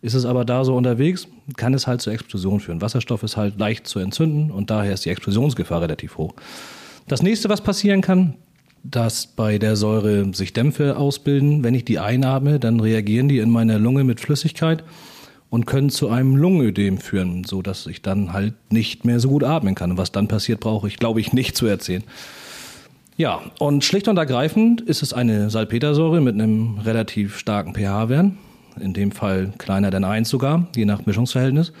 Ist 0.00 0.14
es 0.14 0.24
aber 0.24 0.44
da 0.44 0.64
so 0.64 0.76
unterwegs, 0.76 1.28
kann 1.56 1.74
es 1.74 1.86
halt 1.86 2.00
zur 2.00 2.12
Explosion 2.12 2.60
führen. 2.60 2.80
Wasserstoff 2.80 3.22
ist 3.22 3.36
halt 3.36 3.58
leicht 3.58 3.86
zu 3.86 4.00
entzünden 4.00 4.50
und 4.50 4.70
daher 4.70 4.94
ist 4.94 5.04
die 5.04 5.10
Explosionsgefahr 5.10 5.80
relativ 5.80 6.18
hoch. 6.18 6.34
Das 7.08 7.22
nächste, 7.22 7.48
was 7.48 7.60
passieren 7.60 8.00
kann, 8.00 8.34
dass 8.84 9.26
bei 9.26 9.58
der 9.58 9.76
Säure 9.76 10.34
sich 10.34 10.52
Dämpfe 10.52 10.96
ausbilden. 10.96 11.62
Wenn 11.62 11.74
ich 11.74 11.84
die 11.84 11.98
einatme, 11.98 12.58
dann 12.58 12.80
reagieren 12.80 13.28
die 13.28 13.38
in 13.38 13.50
meiner 13.50 13.78
Lunge 13.78 14.04
mit 14.04 14.20
Flüssigkeit 14.20 14.82
und 15.50 15.66
können 15.66 15.90
zu 15.90 16.08
einem 16.08 16.34
Lungenödem 16.36 16.98
führen, 16.98 17.44
so 17.44 17.62
dass 17.62 17.86
ich 17.86 18.02
dann 18.02 18.32
halt 18.32 18.54
nicht 18.72 19.04
mehr 19.04 19.20
so 19.20 19.28
gut 19.28 19.44
atmen 19.44 19.74
kann. 19.74 19.92
Und 19.92 19.98
was 19.98 20.10
dann 20.10 20.26
passiert, 20.26 20.60
brauche 20.60 20.88
ich, 20.88 20.96
glaube 20.96 21.20
ich, 21.20 21.32
nicht 21.32 21.56
zu 21.56 21.66
erzählen. 21.66 22.02
Ja, 23.16 23.42
und 23.58 23.84
schlicht 23.84 24.08
und 24.08 24.16
ergreifend 24.16 24.80
ist 24.80 25.02
es 25.02 25.12
eine 25.12 25.50
Salpetersäure 25.50 26.20
mit 26.20 26.34
einem 26.34 26.78
relativ 26.78 27.36
starken 27.36 27.74
pH-Wert, 27.74 28.32
in 28.80 28.94
dem 28.94 29.12
Fall 29.12 29.52
kleiner 29.58 29.90
denn 29.90 30.04
eins 30.04 30.30
sogar, 30.30 30.66
je 30.74 30.86
nach 30.86 31.04
Mischungsverhältnis. 31.04 31.72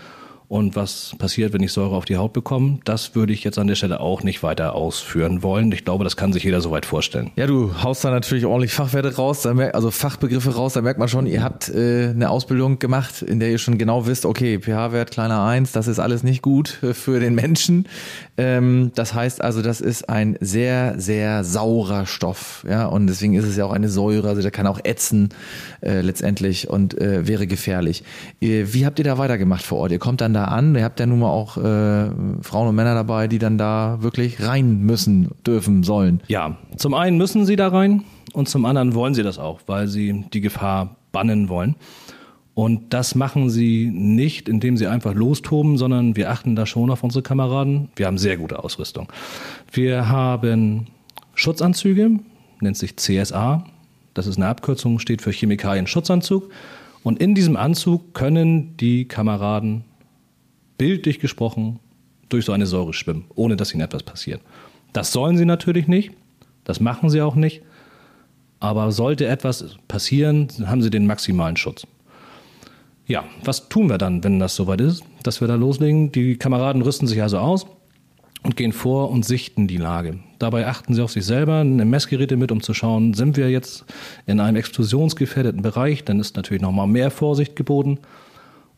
Und 0.52 0.76
was 0.76 1.16
passiert, 1.16 1.54
wenn 1.54 1.62
ich 1.62 1.72
Säure 1.72 1.96
auf 1.96 2.04
die 2.04 2.18
Haut 2.18 2.34
bekomme, 2.34 2.78
das 2.84 3.14
würde 3.14 3.32
ich 3.32 3.42
jetzt 3.42 3.58
an 3.58 3.68
der 3.68 3.74
Stelle 3.74 4.00
auch 4.00 4.22
nicht 4.22 4.42
weiter 4.42 4.74
ausführen 4.74 5.42
wollen. 5.42 5.72
Ich 5.72 5.86
glaube, 5.86 6.04
das 6.04 6.14
kann 6.14 6.34
sich 6.34 6.44
jeder 6.44 6.60
soweit 6.60 6.84
vorstellen. 6.84 7.30
Ja, 7.36 7.46
du 7.46 7.82
haust 7.82 8.04
da 8.04 8.10
natürlich 8.10 8.44
ordentlich 8.44 8.74
Fachwerte 8.74 9.16
raus, 9.16 9.46
also 9.46 9.90
Fachbegriffe 9.90 10.54
raus. 10.54 10.74
Da 10.74 10.82
merkt 10.82 10.98
man 10.98 11.08
schon, 11.08 11.24
ihr 11.24 11.42
habt 11.42 11.70
äh, 11.70 12.10
eine 12.10 12.28
Ausbildung 12.28 12.78
gemacht, 12.78 13.22
in 13.22 13.40
der 13.40 13.50
ihr 13.50 13.56
schon 13.56 13.78
genau 13.78 14.04
wisst, 14.06 14.26
okay, 14.26 14.58
pH-Wert 14.60 15.10
kleiner 15.10 15.42
eins, 15.42 15.72
das 15.72 15.88
ist 15.88 15.98
alles 15.98 16.22
nicht 16.22 16.42
gut 16.42 16.68
für 16.68 17.18
den 17.18 17.34
Menschen. 17.34 17.88
Ähm, 18.36 18.92
das 18.94 19.14
heißt 19.14 19.40
also, 19.40 19.62
das 19.62 19.80
ist 19.80 20.10
ein 20.10 20.36
sehr, 20.40 21.00
sehr 21.00 21.44
saurer 21.44 22.04
Stoff. 22.04 22.66
Ja, 22.68 22.84
und 22.84 23.06
deswegen 23.06 23.32
ist 23.32 23.46
es 23.46 23.56
ja 23.56 23.64
auch 23.64 23.72
eine 23.72 23.88
Säure, 23.88 24.28
also 24.28 24.42
der 24.42 24.50
kann 24.50 24.66
auch 24.66 24.80
ätzen 24.84 25.30
äh, 25.80 26.02
letztendlich 26.02 26.68
und 26.68 27.00
äh, 27.00 27.26
wäre 27.26 27.46
gefährlich. 27.46 28.04
Wie 28.40 28.84
habt 28.84 28.98
ihr 28.98 29.06
da 29.06 29.16
weitergemacht 29.16 29.64
vor 29.64 29.78
Ort? 29.78 29.92
Ihr 29.92 29.98
kommt 29.98 30.20
dann 30.20 30.41
an, 30.44 30.74
ihr 30.74 30.84
habt 30.84 31.00
ja 31.00 31.06
nun 31.06 31.20
mal 31.20 31.30
auch 31.30 31.56
äh, 31.56 32.10
Frauen 32.42 32.68
und 32.68 32.74
Männer 32.74 32.94
dabei, 32.94 33.28
die 33.28 33.38
dann 33.38 33.58
da 33.58 33.98
wirklich 34.00 34.46
rein 34.46 34.82
müssen, 34.82 35.30
dürfen, 35.46 35.82
sollen. 35.82 36.22
Ja, 36.28 36.56
zum 36.76 36.94
einen 36.94 37.16
müssen 37.16 37.46
sie 37.46 37.56
da 37.56 37.68
rein 37.68 38.04
und 38.32 38.48
zum 38.48 38.64
anderen 38.64 38.94
wollen 38.94 39.14
sie 39.14 39.22
das 39.22 39.38
auch, 39.38 39.60
weil 39.66 39.88
sie 39.88 40.24
die 40.32 40.40
Gefahr 40.40 40.96
bannen 41.12 41.48
wollen. 41.48 41.76
Und 42.54 42.92
das 42.92 43.14
machen 43.14 43.48
sie 43.48 43.90
nicht, 43.92 44.48
indem 44.48 44.76
sie 44.76 44.86
einfach 44.86 45.14
lostoben, 45.14 45.78
sondern 45.78 46.16
wir 46.16 46.30
achten 46.30 46.54
da 46.54 46.66
schon 46.66 46.90
auf 46.90 47.02
unsere 47.02 47.22
Kameraden. 47.22 47.88
Wir 47.96 48.06
haben 48.06 48.18
sehr 48.18 48.36
gute 48.36 48.62
Ausrüstung. 48.62 49.08
Wir 49.72 50.08
haben 50.08 50.88
Schutzanzüge, 51.34 52.18
nennt 52.60 52.76
sich 52.76 52.96
CSA. 52.96 53.64
Das 54.12 54.26
ist 54.26 54.36
eine 54.36 54.48
Abkürzung, 54.48 54.98
steht 54.98 55.22
für 55.22 55.30
Chemikalien-Schutzanzug. 55.30 56.50
Und 57.02 57.20
in 57.20 57.34
diesem 57.34 57.56
Anzug 57.56 58.12
können 58.12 58.76
die 58.76 59.06
Kameraden 59.08 59.84
bildlich 60.78 61.20
gesprochen 61.20 61.78
durch 62.28 62.44
so 62.44 62.52
eine 62.52 62.66
Säure 62.66 62.92
schwimmen, 62.92 63.26
ohne 63.34 63.56
dass 63.56 63.74
ihnen 63.74 63.82
etwas 63.82 64.02
passiert. 64.02 64.40
Das 64.92 65.12
sollen 65.12 65.36
sie 65.36 65.44
natürlich 65.44 65.88
nicht, 65.88 66.12
das 66.64 66.80
machen 66.80 67.10
sie 67.10 67.22
auch 67.22 67.34
nicht. 67.34 67.62
Aber 68.60 68.92
sollte 68.92 69.26
etwas 69.26 69.76
passieren, 69.88 70.48
haben 70.66 70.82
sie 70.82 70.90
den 70.90 71.06
maximalen 71.06 71.56
Schutz. 71.56 71.84
Ja, 73.06 73.24
was 73.44 73.68
tun 73.68 73.88
wir 73.88 73.98
dann, 73.98 74.22
wenn 74.22 74.38
das 74.38 74.54
soweit 74.54 74.80
ist, 74.80 75.02
dass 75.24 75.40
wir 75.40 75.48
da 75.48 75.56
loslegen? 75.56 76.12
Die 76.12 76.36
Kameraden 76.36 76.82
rüsten 76.82 77.08
sich 77.08 77.20
also 77.20 77.38
aus 77.38 77.66
und 78.44 78.56
gehen 78.56 78.72
vor 78.72 79.10
und 79.10 79.24
sichten 79.24 79.66
die 79.66 79.76
Lage. 79.76 80.20
Dabei 80.38 80.66
achten 80.66 80.94
sie 80.94 81.02
auf 81.02 81.10
sich 81.10 81.24
selber, 81.24 81.64
nehmen 81.64 81.90
Messgeräte 81.90 82.36
mit, 82.36 82.52
um 82.52 82.62
zu 82.62 82.74
schauen, 82.74 83.14
sind 83.14 83.36
wir 83.36 83.50
jetzt 83.50 83.84
in 84.26 84.38
einem 84.38 84.56
explosionsgefährdeten 84.56 85.62
Bereich, 85.62 86.04
dann 86.04 86.20
ist 86.20 86.36
natürlich 86.36 86.62
nochmal 86.62 86.86
mehr 86.86 87.10
Vorsicht 87.10 87.56
geboten 87.56 87.98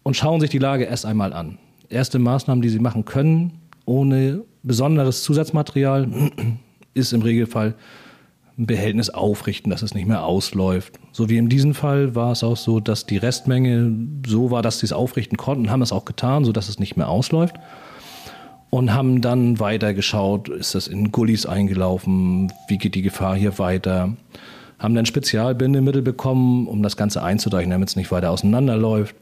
und 0.03 0.17
schauen 0.17 0.41
sich 0.41 0.51
die 0.51 0.59
Lage 0.59 0.85
erst 0.85 1.05
einmal 1.05 1.33
an. 1.33 1.59
Erste 1.89 2.19
Maßnahmen, 2.19 2.63
die 2.63 2.69
sie 2.69 2.79
machen 2.79 3.05
können, 3.05 3.61
ohne 3.85 4.43
besonderes 4.63 5.23
Zusatzmaterial, 5.23 6.09
ist 6.95 7.13
im 7.13 7.23
Regelfall 7.23 7.75
ein 8.57 8.67
Behältnis 8.67 9.11
aufrichten, 9.11 9.71
dass 9.71 9.83
es 9.83 9.95
nicht 9.95 10.07
mehr 10.07 10.25
ausläuft. 10.25 10.95
So 11.13 11.29
wie 11.29 11.37
in 11.37 11.49
diesem 11.49 11.75
Fall 11.75 12.15
war 12.15 12.33
es 12.33 12.45
auch 12.45 12.57
so, 12.57 12.79
dass 12.81 13.05
die 13.05 13.17
Restmenge 13.17 13.93
so 14.27 14.51
war, 14.51 14.63
dass 14.63 14.79
sie 14.79 14.87
es 14.87 14.93
aufrichten 14.93 15.37
konnten, 15.37 15.71
haben 15.71 15.83
es 15.83 15.93
auch 15.93 16.05
getan, 16.05 16.45
sodass 16.45 16.69
es 16.69 16.79
nicht 16.79 16.97
mehr 16.97 17.09
ausläuft. 17.09 17.57
Und 18.71 18.93
haben 18.93 19.21
dann 19.21 19.61
weiter 19.61 19.95
geschaut, 19.95 20.49
ist 20.49 20.75
das 20.75 20.89
in 20.89 21.13
Gullis 21.13 21.47
eingelaufen, 21.47 22.53
wie 22.69 22.79
geht 22.79 22.97
die 22.97 23.03
Gefahr 23.03 23.37
hier 23.37 23.59
weiter. 23.59 24.17
Haben 24.79 24.95
dann 24.95 25.07
Spezialbindemittel 25.07 26.03
bekommen, 26.03 26.67
um 26.67 26.83
das 26.83 26.97
Ganze 26.97 27.23
einzudeichen, 27.23 27.71
damit 27.71 27.91
es 27.91 27.97
nicht 27.97 28.11
weiter 28.11 28.31
auseinanderläuft. 28.31 29.15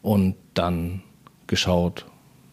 Und 0.00 0.36
dann 0.54 1.02
geschaut, 1.46 2.06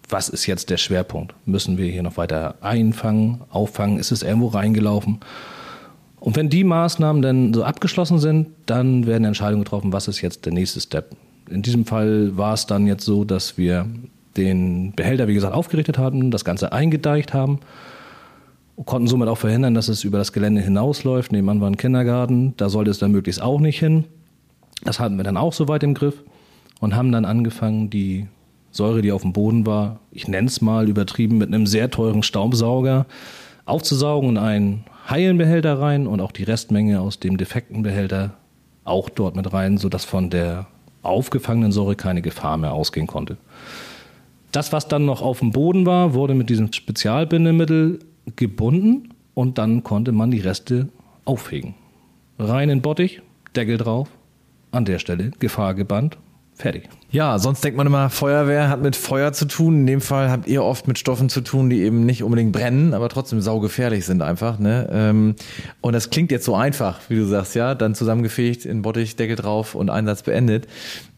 was 0.09 0.29
ist 0.29 0.45
jetzt 0.45 0.69
der 0.69 0.77
Schwerpunkt? 0.77 1.33
Müssen 1.45 1.77
wir 1.77 1.87
hier 1.91 2.03
noch 2.03 2.17
weiter 2.17 2.55
einfangen, 2.61 3.41
auffangen? 3.49 3.97
Ist 3.97 4.11
es 4.11 4.21
irgendwo 4.21 4.47
reingelaufen? 4.47 5.19
Und 6.19 6.35
wenn 6.35 6.49
die 6.49 6.63
Maßnahmen 6.63 7.21
dann 7.21 7.53
so 7.53 7.63
abgeschlossen 7.63 8.19
sind, 8.19 8.47
dann 8.65 9.05
werden 9.07 9.25
Entscheidungen 9.25 9.63
getroffen, 9.63 9.91
was 9.91 10.07
ist 10.07 10.21
jetzt 10.21 10.45
der 10.45 10.53
nächste 10.53 10.79
Step. 10.79 11.15
In 11.49 11.61
diesem 11.61 11.85
Fall 11.85 12.37
war 12.37 12.53
es 12.53 12.65
dann 12.65 12.87
jetzt 12.87 13.05
so, 13.05 13.25
dass 13.25 13.57
wir 13.57 13.87
den 14.37 14.93
Behälter, 14.93 15.27
wie 15.27 15.33
gesagt, 15.33 15.53
aufgerichtet 15.53 15.97
hatten, 15.97 16.31
das 16.31 16.45
Ganze 16.45 16.71
eingedeicht 16.71 17.33
haben 17.33 17.59
konnten 18.85 19.07
somit 19.07 19.27
auch 19.27 19.37
verhindern, 19.37 19.73
dass 19.73 19.87
es 19.87 20.03
über 20.03 20.17
das 20.17 20.33
Gelände 20.33 20.61
hinausläuft. 20.61 21.31
Nebenan 21.31 21.61
war 21.61 21.69
ein 21.69 21.77
Kindergarten, 21.77 22.53
da 22.57 22.69
sollte 22.69 22.91
es 22.91 22.99
dann 22.99 23.11
möglichst 23.11 23.41
auch 23.41 23.59
nicht 23.59 23.79
hin. 23.79 24.05
Das 24.83 24.99
hatten 24.99 25.17
wir 25.17 25.23
dann 25.23 25.37
auch 25.37 25.53
soweit 25.53 25.83
im 25.83 25.93
Griff 25.93 26.23
und 26.79 26.95
haben 26.95 27.11
dann 27.11 27.25
angefangen, 27.25 27.89
die 27.89 28.27
Säure, 28.73 29.03
die 29.03 29.11
auf 29.11 29.21
dem 29.21 29.33
Boden 29.33 29.67
war, 29.67 29.99
ich 30.11 30.27
nenne 30.27 30.47
es 30.47 30.59
mal 30.59 30.89
übertrieben, 30.89 31.37
mit 31.37 31.47
einem 31.47 31.67
sehr 31.67 31.91
teuren 31.91 32.23
Staubsauger 32.23 33.05
aufzusaugen 33.65 34.29
und 34.29 34.37
einen 34.37 34.83
heilen 35.07 35.37
Behälter 35.37 35.79
rein 35.79 36.07
und 36.07 36.19
auch 36.19 36.31
die 36.31 36.43
Restmenge 36.43 36.99
aus 36.99 37.19
dem 37.19 37.37
defekten 37.37 37.83
Behälter 37.83 38.33
auch 38.83 39.09
dort 39.09 39.35
mit 39.35 39.53
rein, 39.53 39.77
sodass 39.77 40.05
von 40.05 40.31
der 40.31 40.65
aufgefangenen 41.03 41.71
Säure 41.71 41.95
keine 41.95 42.23
Gefahr 42.23 42.57
mehr 42.57 42.73
ausgehen 42.73 43.05
konnte. 43.05 43.37
Das, 44.51 44.73
was 44.73 44.87
dann 44.87 45.05
noch 45.05 45.21
auf 45.21 45.39
dem 45.39 45.51
Boden 45.51 45.85
war, 45.85 46.15
wurde 46.15 46.33
mit 46.33 46.49
diesem 46.49 46.73
Spezialbindemittel 46.73 47.99
gebunden 48.35 49.09
und 49.35 49.59
dann 49.59 49.83
konnte 49.83 50.11
man 50.11 50.31
die 50.31 50.39
Reste 50.39 50.89
aufhegen. 51.25 51.75
Rein 52.39 52.69
in 52.69 52.81
Bottich, 52.81 53.21
Deckel 53.55 53.77
drauf, 53.77 54.09
an 54.71 54.85
der 54.85 54.97
Stelle 54.97 55.29
Gefahr 55.37 55.75
gebannt 55.75 56.17
Fertig. 56.55 56.87
Ja, 57.09 57.39
sonst 57.39 57.63
denkt 57.63 57.77
man 57.77 57.87
immer, 57.87 58.09
Feuerwehr 58.09 58.69
hat 58.69 58.81
mit 58.81 58.95
Feuer 58.95 59.33
zu 59.33 59.45
tun. 59.45 59.81
In 59.81 59.87
dem 59.87 60.01
Fall 60.01 60.29
habt 60.29 60.47
ihr 60.47 60.63
oft 60.63 60.87
mit 60.87 60.99
Stoffen 60.99 61.29
zu 61.29 61.41
tun, 61.41 61.69
die 61.69 61.81
eben 61.81 62.05
nicht 62.05 62.23
unbedingt 62.23 62.51
brennen, 62.51 62.93
aber 62.93 63.09
trotzdem 63.09 63.41
saugefährlich 63.41 64.05
sind 64.05 64.21
einfach. 64.21 64.59
Ne? 64.59 64.89
Ähm, 64.91 65.35
und 65.81 65.93
das 65.93 66.09
klingt 66.09 66.31
jetzt 66.31 66.45
so 66.45 66.55
einfach, 66.55 66.99
wie 67.09 67.15
du 67.15 67.25
sagst, 67.25 67.55
ja, 67.55 67.75
dann 67.75 67.95
zusammengefegt, 67.95 68.65
in 68.65 68.81
Bottich, 68.81 69.15
Deckel 69.15 69.35
drauf 69.35 69.75
und 69.75 69.89
Einsatz 69.89 70.23
beendet. 70.23 70.67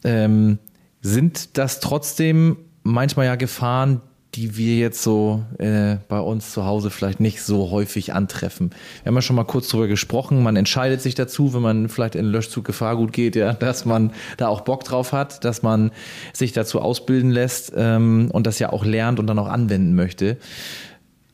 Ähm, 0.04 0.58
sind 1.00 1.56
das 1.58 1.80
trotzdem 1.80 2.56
manchmal 2.82 3.26
ja 3.26 3.36
Gefahren, 3.36 4.00
die 4.36 4.56
wir 4.56 4.76
jetzt 4.76 5.02
so 5.02 5.42
äh, 5.58 5.96
bei 6.08 6.20
uns 6.20 6.52
zu 6.52 6.66
Hause 6.66 6.90
vielleicht 6.90 7.20
nicht 7.20 7.42
so 7.42 7.70
häufig 7.70 8.12
antreffen. 8.12 8.70
Wir 9.02 9.10
haben 9.10 9.14
ja 9.14 9.22
schon 9.22 9.36
mal 9.36 9.44
kurz 9.44 9.68
drüber 9.68 9.88
gesprochen. 9.88 10.42
Man 10.42 10.56
entscheidet 10.56 11.00
sich 11.00 11.14
dazu, 11.14 11.54
wenn 11.54 11.62
man 11.62 11.88
vielleicht 11.88 12.14
in 12.14 12.26
Löschzug 12.26 12.64
Gefahrgut 12.64 13.14
geht, 13.14 13.34
ja, 13.34 13.54
dass 13.54 13.86
man 13.86 14.12
da 14.36 14.48
auch 14.48 14.60
Bock 14.60 14.84
drauf 14.84 15.12
hat, 15.12 15.44
dass 15.44 15.62
man 15.62 15.90
sich 16.34 16.52
dazu 16.52 16.80
ausbilden 16.80 17.30
lässt 17.30 17.72
ähm, 17.74 18.28
und 18.30 18.46
das 18.46 18.58
ja 18.58 18.72
auch 18.72 18.84
lernt 18.84 19.18
und 19.18 19.26
dann 19.26 19.38
auch 19.38 19.48
anwenden 19.48 19.94
möchte. 19.94 20.36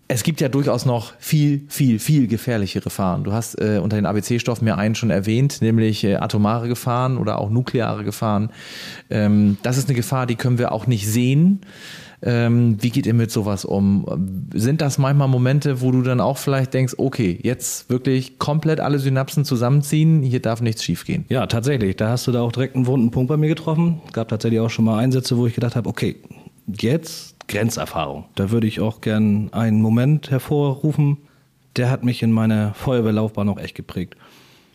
Es 0.06 0.22
gibt 0.22 0.40
ja 0.40 0.48
durchaus 0.48 0.84
noch 0.84 1.14
viel, 1.18 1.64
viel, 1.68 1.98
viel 1.98 2.28
gefährlichere 2.28 2.84
Gefahren. 2.84 3.24
Du 3.24 3.32
hast 3.32 3.58
äh, 3.60 3.80
unter 3.82 3.96
den 3.96 4.06
ABC-Stoffen 4.06 4.64
mir 4.64 4.76
einen 4.76 4.94
schon 4.94 5.10
erwähnt, 5.10 5.62
nämlich 5.62 6.04
äh, 6.04 6.16
atomare 6.16 6.68
Gefahren 6.68 7.16
oder 7.16 7.38
auch 7.38 7.50
nukleare 7.50 8.04
Gefahren. 8.04 8.50
Ähm, 9.10 9.56
das 9.62 9.78
ist 9.78 9.88
eine 9.88 9.96
Gefahr, 9.96 10.26
die 10.26 10.36
können 10.36 10.58
wir 10.58 10.70
auch 10.70 10.86
nicht 10.86 11.08
sehen. 11.08 11.62
Ähm, 12.24 12.76
wie 12.80 12.90
geht 12.90 13.06
ihr 13.06 13.14
mit 13.14 13.32
sowas 13.32 13.64
um? 13.64 14.48
Sind 14.54 14.80
das 14.80 14.96
manchmal 14.96 15.26
Momente, 15.26 15.80
wo 15.80 15.90
du 15.90 16.02
dann 16.02 16.20
auch 16.20 16.38
vielleicht 16.38 16.72
denkst, 16.72 16.94
okay, 16.96 17.38
jetzt 17.42 17.90
wirklich 17.90 18.38
komplett 18.38 18.78
alle 18.78 19.00
Synapsen 19.00 19.44
zusammenziehen, 19.44 20.22
hier 20.22 20.40
darf 20.40 20.60
nichts 20.60 20.84
schiefgehen? 20.84 21.24
Ja, 21.28 21.46
tatsächlich. 21.46 21.96
Da 21.96 22.10
hast 22.10 22.26
du 22.28 22.32
da 22.32 22.42
auch 22.42 22.52
direkt 22.52 22.76
einen 22.76 22.86
wunden 22.86 23.10
Punkt 23.10 23.28
bei 23.28 23.36
mir 23.36 23.48
getroffen. 23.48 24.00
Gab 24.12 24.28
tatsächlich 24.28 24.60
auch 24.60 24.70
schon 24.70 24.84
mal 24.84 24.98
Einsätze, 24.98 25.36
wo 25.36 25.46
ich 25.46 25.54
gedacht 25.54 25.74
habe, 25.74 25.88
okay, 25.88 26.16
jetzt 26.68 27.34
Grenzerfahrung. 27.48 28.26
Da 28.36 28.50
würde 28.50 28.68
ich 28.68 28.78
auch 28.78 29.00
gern 29.00 29.52
einen 29.52 29.82
Moment 29.82 30.30
hervorrufen. 30.30 31.18
Der 31.74 31.90
hat 31.90 32.04
mich 32.04 32.22
in 32.22 32.30
meiner 32.30 32.72
Feuerwehrlaufbahn 32.74 33.48
auch 33.48 33.58
echt 33.58 33.74
geprägt. 33.74 34.16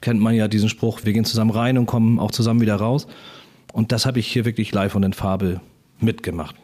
Kennt 0.02 0.20
man 0.20 0.36
ja 0.36 0.50
diesen 0.50 0.68
Spruch, 0.68 1.02
wir 1.06 1.14
gehen 1.14 1.26
zusammen 1.26 1.52
rein 1.52 1.78
und 1.78 1.86
kommen 1.86 2.20
auch 2.20 2.32
zusammen 2.32 2.60
wieder 2.60 2.76
raus. 2.76 3.08
Und 3.72 3.94
das 3.94 4.06
habe 4.06 4.20
ich 4.20 4.28
hier 4.28 4.44
wirklich 4.44 4.74
live 4.74 4.96
und 4.96 5.04
in 5.04 5.14
Farbe 5.14 5.62
mitgemacht. 6.00 6.56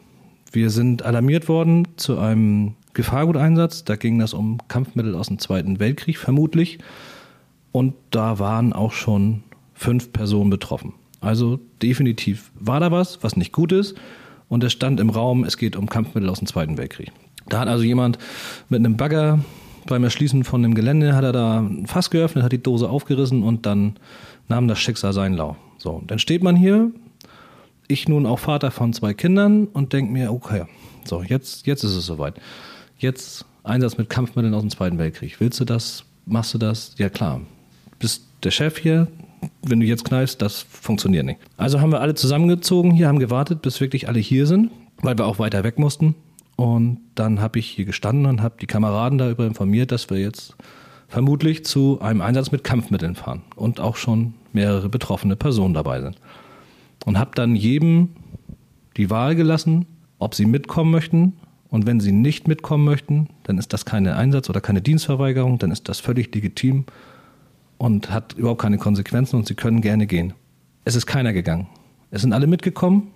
Wir 0.54 0.70
sind 0.70 1.02
alarmiert 1.02 1.48
worden 1.48 1.88
zu 1.96 2.16
einem 2.18 2.74
Gefahrguteinsatz. 2.92 3.82
Da 3.82 3.96
ging 3.96 4.20
es 4.20 4.34
um 4.34 4.58
Kampfmittel 4.68 5.16
aus 5.16 5.26
dem 5.26 5.40
Zweiten 5.40 5.80
Weltkrieg 5.80 6.16
vermutlich. 6.16 6.78
Und 7.72 7.94
da 8.10 8.38
waren 8.38 8.72
auch 8.72 8.92
schon 8.92 9.42
fünf 9.74 10.12
Personen 10.12 10.50
betroffen. 10.50 10.92
Also 11.20 11.58
definitiv 11.82 12.52
war 12.54 12.78
da 12.78 12.92
was, 12.92 13.24
was 13.24 13.36
nicht 13.36 13.50
gut 13.50 13.72
ist. 13.72 13.96
Und 14.48 14.62
es 14.62 14.72
stand 14.72 15.00
im 15.00 15.10
Raum, 15.10 15.42
es 15.42 15.56
geht 15.56 15.74
um 15.74 15.88
Kampfmittel 15.88 16.30
aus 16.30 16.38
dem 16.38 16.46
Zweiten 16.46 16.78
Weltkrieg. 16.78 17.10
Da 17.48 17.58
hat 17.58 17.68
also 17.68 17.82
jemand 17.82 18.18
mit 18.68 18.78
einem 18.78 18.96
Bagger 18.96 19.40
beim 19.86 20.04
Erschließen 20.04 20.44
von 20.44 20.62
dem 20.62 20.74
Gelände 20.74 21.16
hat 21.16 21.24
er 21.24 21.32
da 21.32 21.60
ein 21.60 21.86
Fass 21.86 22.10
geöffnet, 22.10 22.44
hat 22.44 22.52
die 22.52 22.62
Dose 22.62 22.88
aufgerissen 22.88 23.42
und 23.42 23.66
dann 23.66 23.96
nahm 24.48 24.68
das 24.68 24.78
Schicksal 24.78 25.12
seinen 25.12 25.34
Lauf. 25.34 25.56
So, 25.78 26.00
dann 26.06 26.20
steht 26.20 26.44
man 26.44 26.54
hier, 26.54 26.92
ich 27.88 28.08
nun 28.08 28.26
auch 28.26 28.38
Vater 28.38 28.70
von 28.70 28.92
zwei 28.92 29.14
Kindern 29.14 29.66
und 29.66 29.92
denke 29.92 30.12
mir, 30.12 30.32
okay, 30.32 30.64
so, 31.04 31.22
jetzt, 31.22 31.66
jetzt 31.66 31.84
ist 31.84 31.94
es 31.94 32.06
soweit. 32.06 32.34
Jetzt 32.98 33.44
Einsatz 33.62 33.98
mit 33.98 34.08
Kampfmitteln 34.08 34.54
aus 34.54 34.62
dem 34.62 34.70
Zweiten 34.70 34.98
Weltkrieg. 34.98 35.40
Willst 35.40 35.60
du 35.60 35.64
das? 35.64 36.04
Machst 36.26 36.54
du 36.54 36.58
das? 36.58 36.94
Ja 36.98 37.08
klar. 37.08 37.40
Bist 37.98 38.22
der 38.42 38.50
Chef 38.50 38.78
hier, 38.78 39.08
wenn 39.62 39.80
du 39.80 39.86
jetzt 39.86 40.04
kneifst, 40.04 40.40
das 40.42 40.60
funktioniert 40.62 41.26
nicht. 41.26 41.40
Also 41.56 41.80
haben 41.80 41.92
wir 41.92 42.00
alle 42.00 42.14
zusammengezogen 42.14 42.92
hier, 42.92 43.08
haben 43.08 43.18
gewartet, 43.18 43.62
bis 43.62 43.80
wirklich 43.80 44.08
alle 44.08 44.20
hier 44.20 44.46
sind, 44.46 44.70
weil 45.02 45.18
wir 45.18 45.26
auch 45.26 45.38
weiter 45.38 45.64
weg 45.64 45.78
mussten. 45.78 46.14
Und 46.56 47.00
dann 47.14 47.40
habe 47.40 47.58
ich 47.58 47.66
hier 47.66 47.84
gestanden 47.84 48.26
und 48.26 48.42
habe 48.42 48.54
die 48.60 48.66
Kameraden 48.66 49.18
darüber 49.18 49.46
informiert, 49.46 49.90
dass 49.92 50.08
wir 50.08 50.18
jetzt 50.18 50.54
vermutlich 51.08 51.64
zu 51.64 52.00
einem 52.00 52.20
Einsatz 52.20 52.52
mit 52.52 52.64
Kampfmitteln 52.64 53.16
fahren 53.16 53.42
und 53.56 53.80
auch 53.80 53.96
schon 53.96 54.34
mehrere 54.52 54.88
betroffene 54.88 55.36
Personen 55.36 55.74
dabei 55.74 56.00
sind. 56.00 56.16
Und 57.04 57.18
habe 57.18 57.32
dann 57.34 57.54
jedem 57.54 58.10
die 58.96 59.10
Wahl 59.10 59.34
gelassen, 59.34 59.86
ob 60.18 60.34
sie 60.34 60.46
mitkommen 60.46 60.90
möchten. 60.90 61.34
Und 61.68 61.86
wenn 61.86 62.00
sie 62.00 62.12
nicht 62.12 62.48
mitkommen 62.48 62.84
möchten, 62.84 63.28
dann 63.42 63.58
ist 63.58 63.72
das 63.72 63.84
keine 63.84 64.16
Einsatz- 64.16 64.48
oder 64.48 64.60
keine 64.60 64.80
Dienstverweigerung, 64.80 65.58
dann 65.58 65.70
ist 65.70 65.88
das 65.88 66.00
völlig 66.00 66.32
legitim 66.34 66.84
und 67.78 68.10
hat 68.10 68.34
überhaupt 68.34 68.62
keine 68.62 68.78
Konsequenzen 68.78 69.36
und 69.36 69.46
sie 69.48 69.54
können 69.54 69.80
gerne 69.80 70.06
gehen. 70.06 70.34
Es 70.84 70.94
ist 70.94 71.06
keiner 71.06 71.32
gegangen. 71.32 71.66
Es 72.10 72.22
sind 72.22 72.32
alle 72.32 72.46
mitgekommen. 72.46 73.08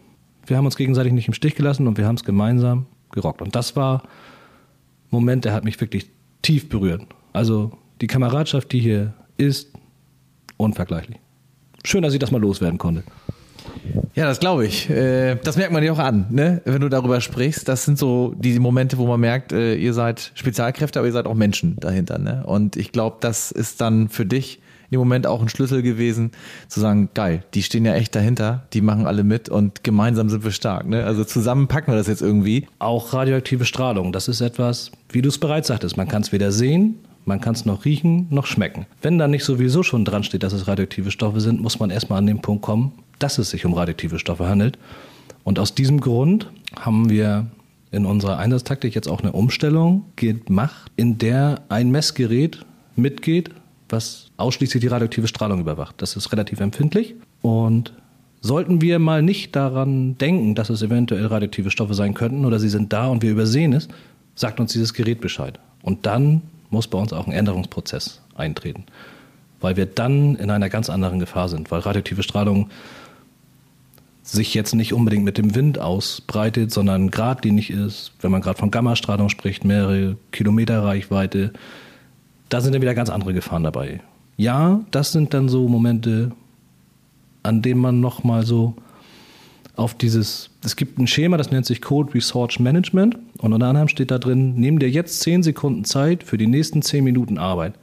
Wir 0.44 0.56
haben 0.56 0.64
uns 0.64 0.76
gegenseitig 0.76 1.12
nicht 1.12 1.28
im 1.28 1.34
Stich 1.34 1.54
gelassen 1.54 1.86
und 1.86 1.98
wir 1.98 2.06
haben 2.06 2.16
es 2.16 2.24
gemeinsam 2.24 2.86
gerockt. 3.12 3.42
Und 3.42 3.54
das 3.54 3.76
war 3.76 4.02
ein 4.02 4.08
Moment, 5.10 5.44
der 5.44 5.52
hat 5.52 5.64
mich 5.64 5.80
wirklich 5.80 6.10
tief 6.42 6.68
berührt. 6.68 7.06
Also 7.32 7.78
die 8.00 8.06
Kameradschaft, 8.06 8.72
die 8.72 8.80
hier 8.80 9.14
ist, 9.36 9.72
unvergleichlich. 10.56 11.18
Schön, 11.84 12.02
dass 12.02 12.12
ich 12.12 12.18
das 12.18 12.30
mal 12.30 12.40
loswerden 12.40 12.78
konnte. 12.78 13.04
Ja, 14.14 14.24
das 14.24 14.40
glaube 14.40 14.66
ich. 14.66 14.90
Äh, 14.90 15.36
das 15.36 15.56
merkt 15.56 15.72
man 15.72 15.82
dir 15.82 15.92
auch 15.92 15.98
an, 15.98 16.26
ne? 16.30 16.60
wenn 16.64 16.80
du 16.80 16.88
darüber 16.88 17.20
sprichst. 17.20 17.68
Das 17.68 17.84
sind 17.84 17.98
so 17.98 18.34
die 18.36 18.58
Momente, 18.58 18.98
wo 18.98 19.06
man 19.06 19.20
merkt, 19.20 19.52
äh, 19.52 19.74
ihr 19.74 19.94
seid 19.94 20.32
Spezialkräfte, 20.34 20.98
aber 20.98 21.06
ihr 21.06 21.12
seid 21.12 21.26
auch 21.26 21.34
Menschen 21.34 21.76
dahinter. 21.78 22.18
Ne? 22.18 22.42
Und 22.44 22.76
ich 22.76 22.92
glaube, 22.92 23.18
das 23.20 23.52
ist 23.52 23.80
dann 23.80 24.08
für 24.08 24.26
dich 24.26 24.60
im 24.90 24.98
Moment 24.98 25.26
auch 25.26 25.42
ein 25.42 25.48
Schlüssel 25.48 25.82
gewesen, 25.82 26.32
zu 26.68 26.80
sagen, 26.80 27.10
geil, 27.14 27.44
die 27.54 27.62
stehen 27.62 27.84
ja 27.84 27.94
echt 27.94 28.14
dahinter, 28.14 28.66
die 28.72 28.80
machen 28.80 29.06
alle 29.06 29.22
mit 29.22 29.48
und 29.48 29.84
gemeinsam 29.84 30.28
sind 30.28 30.44
wir 30.44 30.50
stark. 30.50 30.88
Ne? 30.88 31.04
Also 31.04 31.24
zusammen 31.24 31.68
packen 31.68 31.92
wir 31.92 31.96
das 31.96 32.06
jetzt 32.06 32.22
irgendwie. 32.22 32.66
Auch 32.78 33.12
radioaktive 33.12 33.64
Strahlung, 33.64 34.12
das 34.12 34.28
ist 34.28 34.40
etwas, 34.40 34.90
wie 35.10 35.22
du 35.22 35.28
es 35.28 35.38
bereits 35.38 35.68
sagtest, 35.68 35.96
man 35.96 36.08
kann 36.08 36.22
es 36.22 36.32
weder 36.32 36.52
sehen, 36.52 36.96
man 37.28 37.40
kann 37.40 37.54
es 37.54 37.64
noch 37.64 37.84
riechen, 37.84 38.26
noch 38.30 38.46
schmecken. 38.46 38.86
Wenn 39.02 39.18
da 39.18 39.28
nicht 39.28 39.44
sowieso 39.44 39.84
schon 39.84 40.04
dran 40.04 40.24
steht, 40.24 40.42
dass 40.42 40.52
es 40.52 40.66
radioaktive 40.66 41.12
Stoffe 41.12 41.40
sind, 41.40 41.60
muss 41.60 41.78
man 41.78 41.90
erstmal 41.90 42.18
an 42.18 42.26
den 42.26 42.40
Punkt 42.40 42.62
kommen, 42.62 42.92
dass 43.20 43.38
es 43.38 43.50
sich 43.50 43.64
um 43.64 43.74
radioaktive 43.74 44.18
Stoffe 44.18 44.48
handelt. 44.48 44.78
Und 45.44 45.58
aus 45.58 45.74
diesem 45.74 46.00
Grund 46.00 46.50
haben 46.80 47.08
wir 47.10 47.46
in 47.90 48.04
unserer 48.04 48.38
Einsatztaktik 48.38 48.94
jetzt 48.94 49.08
auch 49.08 49.20
eine 49.20 49.32
Umstellung 49.32 50.04
gemacht, 50.16 50.90
in 50.96 51.18
der 51.18 51.62
ein 51.68 51.90
Messgerät 51.90 52.64
mitgeht, 52.96 53.50
was 53.88 54.30
ausschließlich 54.36 54.80
die 54.80 54.88
radioaktive 54.88 55.28
Strahlung 55.28 55.60
überwacht. 55.60 55.94
Das 55.98 56.16
ist 56.16 56.32
relativ 56.32 56.60
empfindlich 56.60 57.14
und 57.40 57.92
sollten 58.40 58.80
wir 58.80 58.98
mal 58.98 59.22
nicht 59.22 59.56
daran 59.56 60.16
denken, 60.18 60.54
dass 60.54 60.70
es 60.70 60.82
eventuell 60.82 61.26
radioaktive 61.26 61.70
Stoffe 61.70 61.94
sein 61.94 62.14
könnten 62.14 62.44
oder 62.44 62.58
sie 62.58 62.68
sind 62.68 62.92
da 62.92 63.08
und 63.08 63.22
wir 63.22 63.30
übersehen 63.30 63.72
es, 63.72 63.88
sagt 64.34 64.60
uns 64.60 64.72
dieses 64.72 64.94
Gerät 64.94 65.20
Bescheid. 65.20 65.58
Und 65.82 66.06
dann 66.06 66.42
muss 66.70 66.88
bei 66.88 66.98
uns 66.98 67.12
auch 67.12 67.26
ein 67.26 67.32
Änderungsprozess 67.32 68.20
eintreten, 68.34 68.84
weil 69.60 69.76
wir 69.76 69.86
dann 69.86 70.36
in 70.36 70.50
einer 70.50 70.68
ganz 70.68 70.90
anderen 70.90 71.18
Gefahr 71.18 71.48
sind, 71.48 71.70
weil 71.70 71.80
radioaktive 71.80 72.22
Strahlung 72.22 72.70
sich 74.22 74.52
jetzt 74.52 74.74
nicht 74.74 74.92
unbedingt 74.92 75.24
mit 75.24 75.38
dem 75.38 75.54
Wind 75.54 75.78
ausbreitet, 75.78 76.70
sondern 76.70 77.10
geradlinig 77.10 77.70
ist, 77.70 78.12
wenn 78.20 78.30
man 78.30 78.42
gerade 78.42 78.58
von 78.58 78.70
Gammastrahlung 78.70 79.30
spricht, 79.30 79.64
mehrere 79.64 80.16
Kilometer 80.32 80.84
Reichweite, 80.84 81.52
da 82.50 82.60
sind 82.60 82.74
dann 82.74 82.82
wieder 82.82 82.94
ganz 82.94 83.10
andere 83.10 83.32
Gefahren 83.32 83.64
dabei. 83.64 84.00
Ja, 84.36 84.80
das 84.90 85.12
sind 85.12 85.34
dann 85.34 85.48
so 85.48 85.66
Momente, 85.66 86.32
an 87.42 87.62
denen 87.62 87.80
man 87.80 88.00
nochmal 88.00 88.44
so 88.44 88.74
auf 89.78 89.94
dieses, 89.94 90.50
es 90.64 90.74
gibt 90.74 90.98
ein 90.98 91.06
Schema, 91.06 91.36
das 91.36 91.50
nennt 91.50 91.64
sich 91.64 91.80
Code 91.80 92.12
Resource 92.12 92.58
Management 92.58 93.16
und 93.38 93.52
unter 93.52 93.66
anderem 93.66 93.88
steht 93.88 94.10
da 94.10 94.18
drin, 94.18 94.54
nimm 94.56 94.78
dir 94.78 94.90
jetzt 94.90 95.20
10 95.20 95.44
Sekunden 95.44 95.84
Zeit 95.84 96.24
für 96.24 96.36
die 96.36 96.48
nächsten 96.48 96.82
10 96.82 97.04
Minuten 97.04 97.38
Arbeit. 97.38 97.74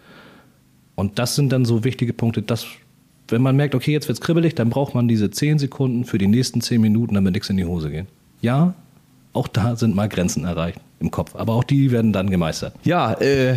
Und 0.96 1.20
das 1.20 1.36
sind 1.36 1.52
dann 1.52 1.64
so 1.64 1.84
wichtige 1.84 2.14
Punkte, 2.14 2.42
dass, 2.42 2.66
wenn 3.30 3.42
man 3.42 3.56
merkt, 3.56 3.76
okay, 3.76 3.92
jetzt 3.92 4.08
wird 4.08 4.18
es 4.18 4.22
kribbelig, 4.22 4.56
dann 4.56 4.70
braucht 4.70 4.94
man 4.94 5.08
diese 5.08 5.32
10 5.32 5.58
Sekunden 5.58 6.04
für 6.04 6.18
die 6.18 6.28
nächsten 6.28 6.60
10 6.60 6.82
Minuten, 6.82 7.16
damit 7.16 7.34
nichts 7.34 7.50
in 7.50 7.58
die 7.58 7.66
Hose 7.66 7.90
geht. 7.90 8.08
Ja, 8.42 8.74
auch 9.32 9.48
da 9.48 9.76
sind 9.76 9.96
mal 9.96 10.10
Grenzen 10.10 10.44
erreicht 10.44 10.80
im 11.06 11.12
Kopf. 11.12 11.36
Aber 11.36 11.54
auch 11.54 11.64
die 11.64 11.92
werden 11.92 12.12
dann 12.12 12.30
gemeistert. 12.30 12.74
Ja, 12.84 13.14
äh, 13.14 13.56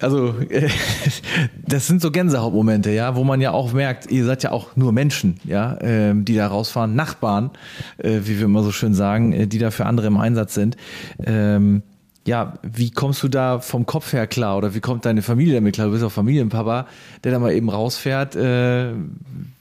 also 0.00 0.34
äh, 0.48 0.68
das 1.66 1.86
sind 1.86 2.00
so 2.00 2.10
Gänsehautmomente, 2.10 2.90
ja, 2.90 3.16
wo 3.16 3.24
man 3.24 3.40
ja 3.40 3.50
auch 3.50 3.72
merkt, 3.72 4.10
ihr 4.10 4.24
seid 4.24 4.42
ja 4.42 4.52
auch 4.52 4.76
nur 4.76 4.92
Menschen, 4.92 5.38
ja, 5.44 5.74
äh, 5.74 6.14
die 6.14 6.36
da 6.36 6.46
rausfahren, 6.46 6.94
Nachbarn, 6.94 7.50
äh, 7.98 8.20
wie 8.24 8.38
wir 8.38 8.46
immer 8.46 8.62
so 8.62 8.72
schön 8.72 8.94
sagen, 8.94 9.32
äh, 9.32 9.46
die 9.46 9.58
da 9.58 9.70
für 9.70 9.86
andere 9.86 10.06
im 10.06 10.16
Einsatz 10.16 10.54
sind. 10.54 10.76
Ähm, 11.24 11.82
ja, 12.26 12.54
wie 12.62 12.90
kommst 12.90 13.22
du 13.22 13.28
da 13.28 13.58
vom 13.58 13.84
Kopf 13.84 14.14
her 14.14 14.26
klar 14.26 14.56
oder 14.56 14.74
wie 14.74 14.80
kommt 14.80 15.04
deine 15.04 15.20
Familie 15.20 15.54
damit 15.54 15.74
klar? 15.74 15.88
Du 15.88 15.92
bist 15.92 16.04
auch 16.04 16.12
Familienpapa, 16.12 16.86
der 17.22 17.32
da 17.32 17.38
mal 17.38 17.52
eben 17.52 17.68
rausfährt. 17.68 18.34
Äh, 18.34 18.92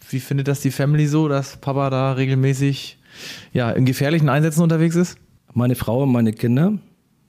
wie 0.09 0.19
findet 0.19 0.47
das 0.47 0.61
die 0.61 0.71
Family 0.71 1.07
so, 1.07 1.27
dass 1.27 1.57
Papa 1.57 1.89
da 1.89 2.13
regelmäßig 2.13 2.97
ja, 3.51 3.71
in 3.71 3.85
gefährlichen 3.85 4.29
Einsätzen 4.29 4.61
unterwegs 4.61 4.95
ist? 4.95 5.17
Meine 5.53 5.75
Frau 5.75 6.03
und 6.03 6.11
meine 6.11 6.31
Kinder 6.31 6.73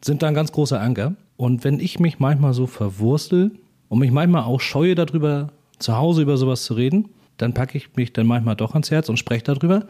sind 0.05 0.23
da 0.23 0.29
ein 0.29 0.35
ganz 0.35 0.53
großer 0.53 0.81
Anker. 0.81 1.15
Und 1.37 1.65
wenn 1.65 1.81
ich 1.81 1.99
mich 1.99 2.19
manchmal 2.19 2.53
so 2.53 2.67
verwurstel 2.67 3.53
und 3.89 3.99
mich 3.99 4.11
manchmal 4.11 4.45
auch 4.45 4.61
scheue 4.61 4.95
darüber, 4.95 5.49
zu 5.79 5.97
Hause 5.97 6.23
über 6.23 6.37
sowas 6.37 6.65
zu 6.65 6.75
reden, 6.75 7.09
dann 7.39 7.55
packe 7.55 7.79
ich 7.79 7.97
mich 7.97 8.13
dann 8.13 8.27
manchmal 8.27 8.55
doch 8.55 8.73
ans 8.75 8.91
Herz 8.91 9.09
und 9.09 9.17
spreche 9.17 9.45
darüber. 9.45 9.87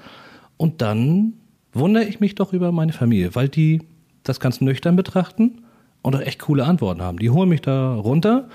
Und 0.57 0.81
dann 0.81 1.35
wundere 1.73 2.05
ich 2.05 2.21
mich 2.21 2.37
doch 2.37 2.53
über 2.53 2.73
meine 2.73 2.93
Familie, 2.93 3.35
weil 3.35 3.49
die 3.49 3.83
das 4.23 4.41
ganz 4.41 4.61
nüchtern 4.61 4.97
betrachten 4.97 5.63
und 6.03 6.15
auch 6.15 6.21
echt 6.21 6.41
coole 6.41 6.65
Antworten 6.65 7.03
haben. 7.03 7.19
Die 7.19 7.31
holen 7.31 7.49
mich 7.49 7.61
da 7.61 7.95
runter. 7.95 8.49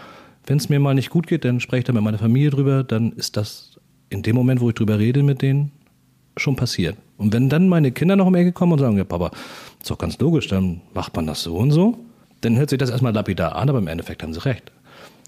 Wenn 0.46 0.58
es 0.58 0.70
mir 0.70 0.80
mal 0.80 0.96
nicht 0.96 1.10
gut 1.10 1.28
geht, 1.28 1.46
dann 1.46 1.60
spreche 1.60 1.80
ich 1.80 1.86
da 1.86 1.94
mit 1.94 2.02
meiner 2.02 2.18
Familie 2.18 2.50
drüber. 2.50 2.84
Dann 2.84 3.12
ist 3.12 3.38
das 3.38 3.80
in 4.10 4.24
dem 4.24 4.36
Moment, 4.36 4.62
wo 4.62 4.70
ich 4.70 4.76
drüber 4.76 4.98
rede 4.98 5.22
mit 5.24 5.42
denen, 5.42 5.72
schon 6.38 6.56
passiert. 6.56 6.98
Und 7.18 7.34
wenn 7.34 7.50
dann 7.50 7.68
meine 7.68 7.92
Kinder 7.92 8.16
noch 8.16 8.28
um 8.28 8.36
Ecke 8.36 8.54
kommen 8.54 8.72
und 8.72 8.80
sagen, 8.80 8.98
ja 8.98 9.04
Papa, 9.04 9.32
ist 9.82 9.90
doch 9.90 9.98
ganz 9.98 10.20
logisch, 10.20 10.48
dann 10.48 10.82
macht 10.94 11.16
man 11.16 11.28
das 11.28 11.44
so 11.44 11.58
und 11.58 11.72
so, 11.72 11.98
dann 12.42 12.58
hört 12.58 12.70
sich 12.70 12.80
das 12.80 12.90
erstmal 12.90 13.14
lapidar 13.14 13.56
an, 13.56 13.70
aber 13.70 13.80
im 13.80 13.88
Endeffekt 13.88 14.24
haben 14.24 14.34
sie 14.34 14.46
recht. 14.46 14.72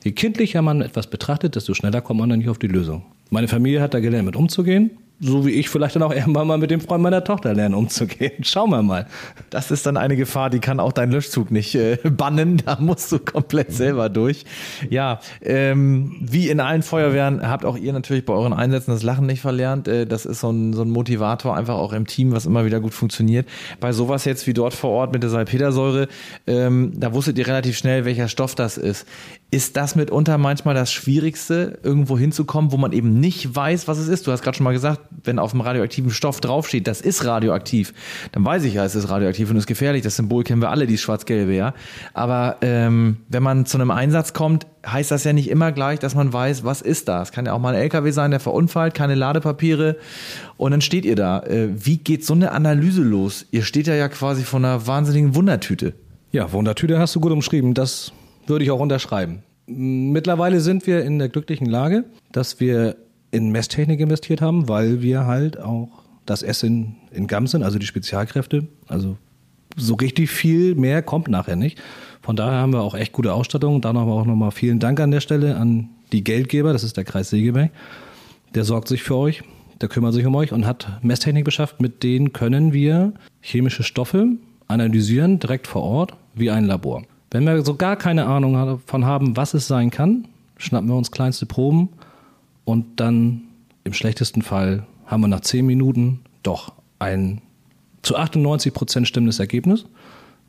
Je 0.03 0.11
kindlicher 0.11 0.61
man 0.61 0.81
etwas 0.81 1.07
betrachtet, 1.07 1.55
desto 1.55 1.73
schneller 1.73 2.01
kommt 2.01 2.19
man 2.19 2.29
dann 2.29 2.39
nicht 2.39 2.49
auf 2.49 2.57
die 2.59 2.67
Lösung. 2.67 3.03
Meine 3.29 3.47
Familie 3.47 3.81
hat 3.81 3.93
da 3.93 3.99
gelernt, 3.99 4.25
mit 4.25 4.35
umzugehen 4.35 4.91
so 5.23 5.45
wie 5.45 5.51
ich 5.51 5.69
vielleicht 5.69 5.95
dann 5.95 6.01
auch 6.01 6.11
irgendwann 6.13 6.47
mal 6.47 6.57
mit 6.57 6.71
dem 6.71 6.81
Freund 6.81 7.03
meiner 7.03 7.23
Tochter 7.23 7.53
lernen 7.53 7.75
umzugehen. 7.75 8.31
Schauen 8.41 8.71
wir 8.71 8.81
mal. 8.81 9.05
Das 9.51 9.69
ist 9.69 9.85
dann 9.85 9.95
eine 9.95 10.15
Gefahr, 10.15 10.49
die 10.49 10.59
kann 10.59 10.79
auch 10.79 10.91
dein 10.91 11.11
Löschzug 11.11 11.51
nicht 11.51 11.75
äh, 11.75 11.97
bannen. 12.09 12.57
Da 12.65 12.77
musst 12.79 13.11
du 13.11 13.19
komplett 13.19 13.71
selber 13.71 14.09
durch. 14.09 14.45
Ja, 14.89 15.19
ähm, 15.43 16.17
wie 16.21 16.49
in 16.49 16.59
allen 16.59 16.81
Feuerwehren 16.81 17.47
habt 17.47 17.65
auch 17.65 17.77
ihr 17.77 17.93
natürlich 17.93 18.25
bei 18.25 18.33
euren 18.33 18.53
Einsätzen 18.53 18.91
das 18.91 19.03
Lachen 19.03 19.27
nicht 19.27 19.41
verlernt. 19.41 19.87
Äh, 19.87 20.07
das 20.07 20.25
ist 20.25 20.39
so 20.39 20.49
ein, 20.49 20.73
so 20.73 20.81
ein 20.81 20.89
Motivator 20.89 21.55
einfach 21.55 21.75
auch 21.75 21.93
im 21.93 22.07
Team, 22.07 22.31
was 22.31 22.47
immer 22.47 22.65
wieder 22.65 22.79
gut 22.79 22.95
funktioniert. 22.95 23.47
Bei 23.79 23.91
sowas 23.91 24.25
jetzt 24.25 24.47
wie 24.47 24.53
dort 24.53 24.73
vor 24.73 24.89
Ort 24.89 25.13
mit 25.13 25.21
der 25.21 25.29
Salpetersäure, 25.29 26.07
ähm, 26.47 26.93
da 26.95 27.13
wusstet 27.13 27.37
ihr 27.37 27.45
relativ 27.45 27.77
schnell, 27.77 28.05
welcher 28.05 28.27
Stoff 28.27 28.55
das 28.55 28.77
ist. 28.77 29.05
Ist 29.51 29.77
das 29.77 29.95
mitunter 29.95 30.37
manchmal 30.39 30.73
das 30.73 30.91
Schwierigste, 30.91 31.77
irgendwo 31.83 32.17
hinzukommen, 32.17 32.71
wo 32.71 32.77
man 32.77 32.93
eben 32.93 33.19
nicht 33.19 33.53
weiß, 33.53 33.87
was 33.87 33.99
es 33.99 34.07
ist? 34.07 34.25
Du 34.25 34.31
hast 34.31 34.41
gerade 34.41 34.57
schon 34.57 34.63
mal 34.63 34.71
gesagt, 34.71 35.01
wenn 35.23 35.39
auf 35.39 35.51
dem 35.51 35.61
radioaktiven 35.61 36.11
Stoff 36.11 36.41
draufsteht, 36.41 36.87
das 36.87 37.01
ist 37.01 37.25
radioaktiv, 37.25 37.93
dann 38.31 38.43
weiß 38.43 38.63
ich 38.63 38.73
ja, 38.73 38.85
es 38.85 38.95
ist 38.95 39.09
radioaktiv 39.09 39.49
und 39.49 39.57
ist 39.57 39.67
gefährlich. 39.67 40.01
Das 40.01 40.15
Symbol 40.15 40.43
kennen 40.43 40.61
wir 40.61 40.69
alle, 40.69 40.87
die 40.87 40.97
schwarz-gelbe, 40.97 41.53
ja. 41.53 41.73
Aber 42.13 42.57
ähm, 42.61 43.17
wenn 43.29 43.43
man 43.43 43.65
zu 43.65 43.77
einem 43.77 43.91
Einsatz 43.91 44.33
kommt, 44.33 44.67
heißt 44.85 45.11
das 45.11 45.23
ja 45.23 45.33
nicht 45.33 45.49
immer 45.49 45.71
gleich, 45.71 45.99
dass 45.99 46.15
man 46.15 46.31
weiß, 46.33 46.63
was 46.63 46.81
ist 46.81 47.07
da. 47.07 47.21
Es 47.21 47.31
kann 47.31 47.45
ja 47.45 47.53
auch 47.53 47.59
mal 47.59 47.75
ein 47.75 47.81
LKW 47.81 48.11
sein, 48.11 48.31
der 48.31 48.39
verunfallt, 48.39 48.93
keine 48.93 49.15
Ladepapiere 49.15 49.97
und 50.57 50.71
dann 50.71 50.81
steht 50.81 51.05
ihr 51.05 51.15
da. 51.15 51.41
Äh, 51.43 51.69
wie 51.73 51.97
geht 51.97 52.25
so 52.25 52.33
eine 52.33 52.51
Analyse 52.51 53.03
los? 53.03 53.45
Ihr 53.51 53.63
steht 53.63 53.87
ja 53.87 53.95
ja 53.95 54.09
quasi 54.09 54.43
vor 54.43 54.59
einer 54.59 54.87
wahnsinnigen 54.87 55.35
Wundertüte. 55.35 55.93
Ja, 56.31 56.51
Wundertüte 56.53 56.97
hast 56.97 57.15
du 57.15 57.19
gut 57.19 57.31
umschrieben. 57.31 57.73
Das 57.73 58.11
würde 58.47 58.63
ich 58.63 58.71
auch 58.71 58.79
unterschreiben. 58.79 59.43
Mittlerweile 59.67 60.59
sind 60.59 60.87
wir 60.87 61.03
in 61.03 61.19
der 61.19 61.29
glücklichen 61.29 61.67
Lage, 61.67 62.05
dass 62.31 62.59
wir 62.59 62.95
in 63.31 63.51
Messtechnik 63.51 63.99
investiert 63.99 64.41
haben, 64.41 64.67
weil 64.67 65.01
wir 65.01 65.25
halt 65.25 65.59
auch 65.59 65.89
das 66.25 66.43
Essen 66.43 66.97
in 67.11 67.27
Gamsen, 67.27 67.63
also 67.63 67.79
die 67.79 67.85
Spezialkräfte, 67.85 68.67
also 68.87 69.17
so 69.77 69.95
richtig 69.95 70.29
viel 70.29 70.75
mehr 70.75 71.01
kommt 71.01 71.29
nachher 71.29 71.55
nicht. 71.55 71.81
Von 72.21 72.35
daher 72.35 72.59
haben 72.59 72.73
wir 72.73 72.81
auch 72.81 72.93
echt 72.93 73.13
gute 73.13 73.33
Ausstattung. 73.33 73.81
Da 73.81 73.93
nochmal 73.93 74.19
auch 74.19 74.25
nochmal 74.25 74.51
vielen 74.51 74.79
Dank 74.79 74.99
an 74.99 75.11
der 75.11 75.21
Stelle 75.21 75.55
an 75.55 75.89
die 76.11 76.23
Geldgeber, 76.23 76.73
das 76.73 76.83
ist 76.83 76.97
der 76.97 77.05
Kreis 77.05 77.29
Segeberg. 77.29 77.71
Der 78.53 78.65
sorgt 78.65 78.89
sich 78.89 79.01
für 79.01 79.15
euch, 79.15 79.43
der 79.79 79.87
kümmert 79.87 80.13
sich 80.13 80.25
um 80.25 80.35
euch 80.35 80.51
und 80.51 80.65
hat 80.65 80.99
Messtechnik 81.01 81.45
beschafft. 81.45 81.81
Mit 81.81 82.03
denen 82.03 82.33
können 82.33 82.73
wir 82.73 83.13
chemische 83.39 83.83
Stoffe 83.83 84.27
analysieren, 84.67 85.39
direkt 85.39 85.67
vor 85.67 85.83
Ort, 85.83 86.13
wie 86.35 86.51
ein 86.51 86.65
Labor. 86.65 87.03
Wenn 87.31 87.45
wir 87.45 87.63
so 87.63 87.75
gar 87.75 87.95
keine 87.95 88.25
Ahnung 88.25 88.53
davon 88.53 89.05
haben, 89.05 89.37
was 89.37 89.53
es 89.53 89.67
sein 89.67 89.89
kann, 89.89 90.27
schnappen 90.57 90.89
wir 90.89 90.95
uns 90.95 91.11
kleinste 91.11 91.45
Proben 91.45 91.89
und 92.65 92.99
dann 92.99 93.41
im 93.83 93.93
schlechtesten 93.93 94.41
Fall 94.41 94.85
haben 95.05 95.21
wir 95.21 95.27
nach 95.27 95.41
zehn 95.41 95.65
Minuten 95.65 96.21
doch 96.43 96.73
ein 96.99 97.41
zu 98.01 98.15
98 98.15 98.73
Prozent 98.73 99.07
stimmendes 99.07 99.39
Ergebnis. 99.39 99.85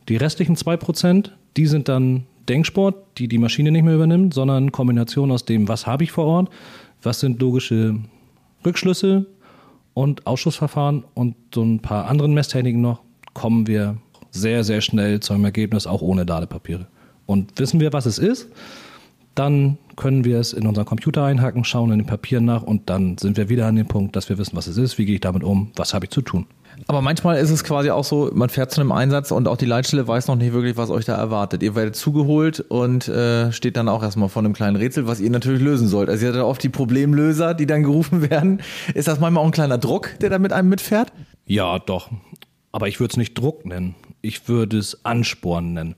Die 0.08 0.16
restlichen 0.16 0.56
zwei 0.56 0.76
Prozent, 0.76 1.36
die 1.56 1.66
sind 1.66 1.88
dann 1.88 2.24
Denksport, 2.48 2.96
die 3.18 3.28
die 3.28 3.38
Maschine 3.38 3.70
nicht 3.70 3.84
mehr 3.84 3.94
übernimmt, 3.94 4.34
sondern 4.34 4.72
Kombination 4.72 5.30
aus 5.30 5.44
dem, 5.44 5.68
was 5.68 5.86
habe 5.86 6.04
ich 6.04 6.12
vor 6.12 6.24
Ort, 6.26 6.50
was 7.02 7.20
sind 7.20 7.40
logische 7.40 7.96
Rückschlüsse 8.64 9.26
und 9.94 10.26
Ausschussverfahren 10.26 11.04
und 11.14 11.36
so 11.54 11.62
ein 11.62 11.80
paar 11.80 12.06
anderen 12.06 12.34
Messtechniken 12.34 12.80
noch, 12.80 13.02
kommen 13.34 13.66
wir 13.66 13.96
sehr, 14.30 14.64
sehr 14.64 14.80
schnell 14.80 15.20
zu 15.20 15.34
einem 15.34 15.44
Ergebnis, 15.44 15.86
auch 15.86 16.02
ohne 16.02 16.24
Ladepapiere. 16.24 16.86
Und 17.26 17.58
wissen 17.58 17.80
wir, 17.80 17.92
was 17.92 18.06
es 18.06 18.18
ist, 18.18 18.48
dann 19.34 19.78
können 19.96 20.24
wir 20.24 20.38
es 20.38 20.52
in 20.52 20.66
unseren 20.66 20.86
Computer 20.86 21.24
einhacken, 21.24 21.64
schauen 21.64 21.92
in 21.92 22.00
den 22.00 22.06
Papieren 22.06 22.44
nach 22.44 22.62
und 22.62 22.88
dann 22.88 23.18
sind 23.18 23.36
wir 23.36 23.48
wieder 23.48 23.66
an 23.66 23.76
dem 23.76 23.86
Punkt, 23.86 24.16
dass 24.16 24.28
wir 24.28 24.38
wissen, 24.38 24.56
was 24.56 24.66
es 24.66 24.76
ist, 24.76 24.98
wie 24.98 25.04
gehe 25.04 25.16
ich 25.16 25.20
damit 25.20 25.44
um, 25.44 25.70
was 25.76 25.94
habe 25.94 26.06
ich 26.06 26.10
zu 26.10 26.22
tun. 26.22 26.46
Aber 26.86 27.02
manchmal 27.02 27.36
ist 27.36 27.50
es 27.50 27.64
quasi 27.64 27.90
auch 27.90 28.04
so, 28.04 28.30
man 28.32 28.48
fährt 28.48 28.70
zu 28.70 28.80
einem 28.80 28.92
Einsatz 28.92 29.30
und 29.30 29.46
auch 29.46 29.56
die 29.56 29.66
Leitstelle 29.66 30.08
weiß 30.08 30.28
noch 30.28 30.36
nicht 30.36 30.52
wirklich, 30.52 30.76
was 30.76 30.90
euch 30.90 31.04
da 31.04 31.14
erwartet. 31.14 31.62
Ihr 31.62 31.74
werdet 31.74 31.96
zugeholt 31.96 32.60
und 32.60 33.08
äh, 33.08 33.52
steht 33.52 33.76
dann 33.76 33.88
auch 33.88 34.02
erstmal 34.02 34.28
vor 34.28 34.42
einem 34.42 34.54
kleinen 34.54 34.76
Rätsel, 34.76 35.06
was 35.06 35.20
ihr 35.20 35.30
natürlich 35.30 35.60
lösen 35.60 35.86
sollt. 35.86 36.08
Also 36.08 36.26
ihr 36.26 36.32
habt 36.32 36.42
oft 36.42 36.62
die 36.62 36.70
Problemlöser, 36.70 37.54
die 37.54 37.66
dann 37.66 37.82
gerufen 37.82 38.22
werden. 38.30 38.62
Ist 38.94 39.08
das 39.08 39.20
manchmal 39.20 39.42
auch 39.42 39.48
ein 39.48 39.52
kleiner 39.52 39.78
Druck, 39.78 40.18
der 40.20 40.30
da 40.30 40.38
mit 40.38 40.52
einem 40.52 40.68
mitfährt? 40.68 41.12
Ja, 41.46 41.78
doch. 41.78 42.10
Aber 42.72 42.88
ich 42.88 43.00
würde 43.00 43.12
es 43.12 43.16
nicht 43.16 43.34
Druck 43.36 43.66
nennen. 43.66 43.94
Ich 44.22 44.48
würde 44.48 44.78
es 44.78 45.04
Ansporn 45.04 45.74
nennen. 45.74 45.94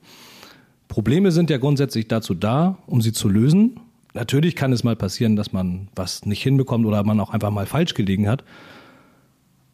Probleme 0.95 1.33
sind 1.33 1.49
ja 1.49 1.57
grundsätzlich 1.57 2.07
dazu 2.07 2.33
da, 2.33 2.77
um 2.87 3.01
sie 3.01 3.11
zu 3.11 3.27
lösen. 3.27 3.81
Natürlich 4.13 4.55
kann 4.55 4.71
es 4.71 4.85
mal 4.85 4.95
passieren, 4.95 5.35
dass 5.35 5.51
man 5.51 5.89
was 5.93 6.25
nicht 6.25 6.41
hinbekommt 6.41 6.85
oder 6.85 7.03
man 7.03 7.19
auch 7.19 7.31
einfach 7.31 7.51
mal 7.51 7.65
falsch 7.65 7.95
gelegen 7.95 8.29
hat. 8.29 8.45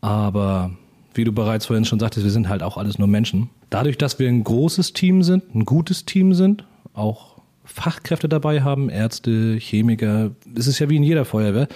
Aber 0.02 0.72
wie 1.14 1.24
du 1.24 1.32
bereits 1.32 1.68
vorhin 1.68 1.86
schon 1.86 2.00
sagtest, 2.00 2.24
wir 2.24 2.32
sind 2.32 2.50
halt 2.50 2.64
auch 2.64 2.76
alles 2.76 2.98
nur 2.98 3.08
Menschen. 3.08 3.52
Dadurch, 3.70 4.00
dass 4.00 4.18
wir 4.18 4.28
ein 4.30 4.44
großes 4.44 4.94
Team 4.94 5.22
sind, 5.22 5.54
ein 5.54 5.64
gutes 5.64 6.06
Team 6.06 6.34
sind, 6.34 6.66
auch 6.96 7.36
Fachkräfte 7.66 8.28
dabei 8.28 8.64
haben, 8.64 8.90
Ärzte, 8.90 9.60
Chemiker, 9.60 10.32
es 10.56 10.66
ist 10.66 10.80
ja 10.80 10.90
wie 10.90 10.96
in 10.98 11.04
jeder 11.04 11.26
Feuerwehr. 11.26 11.68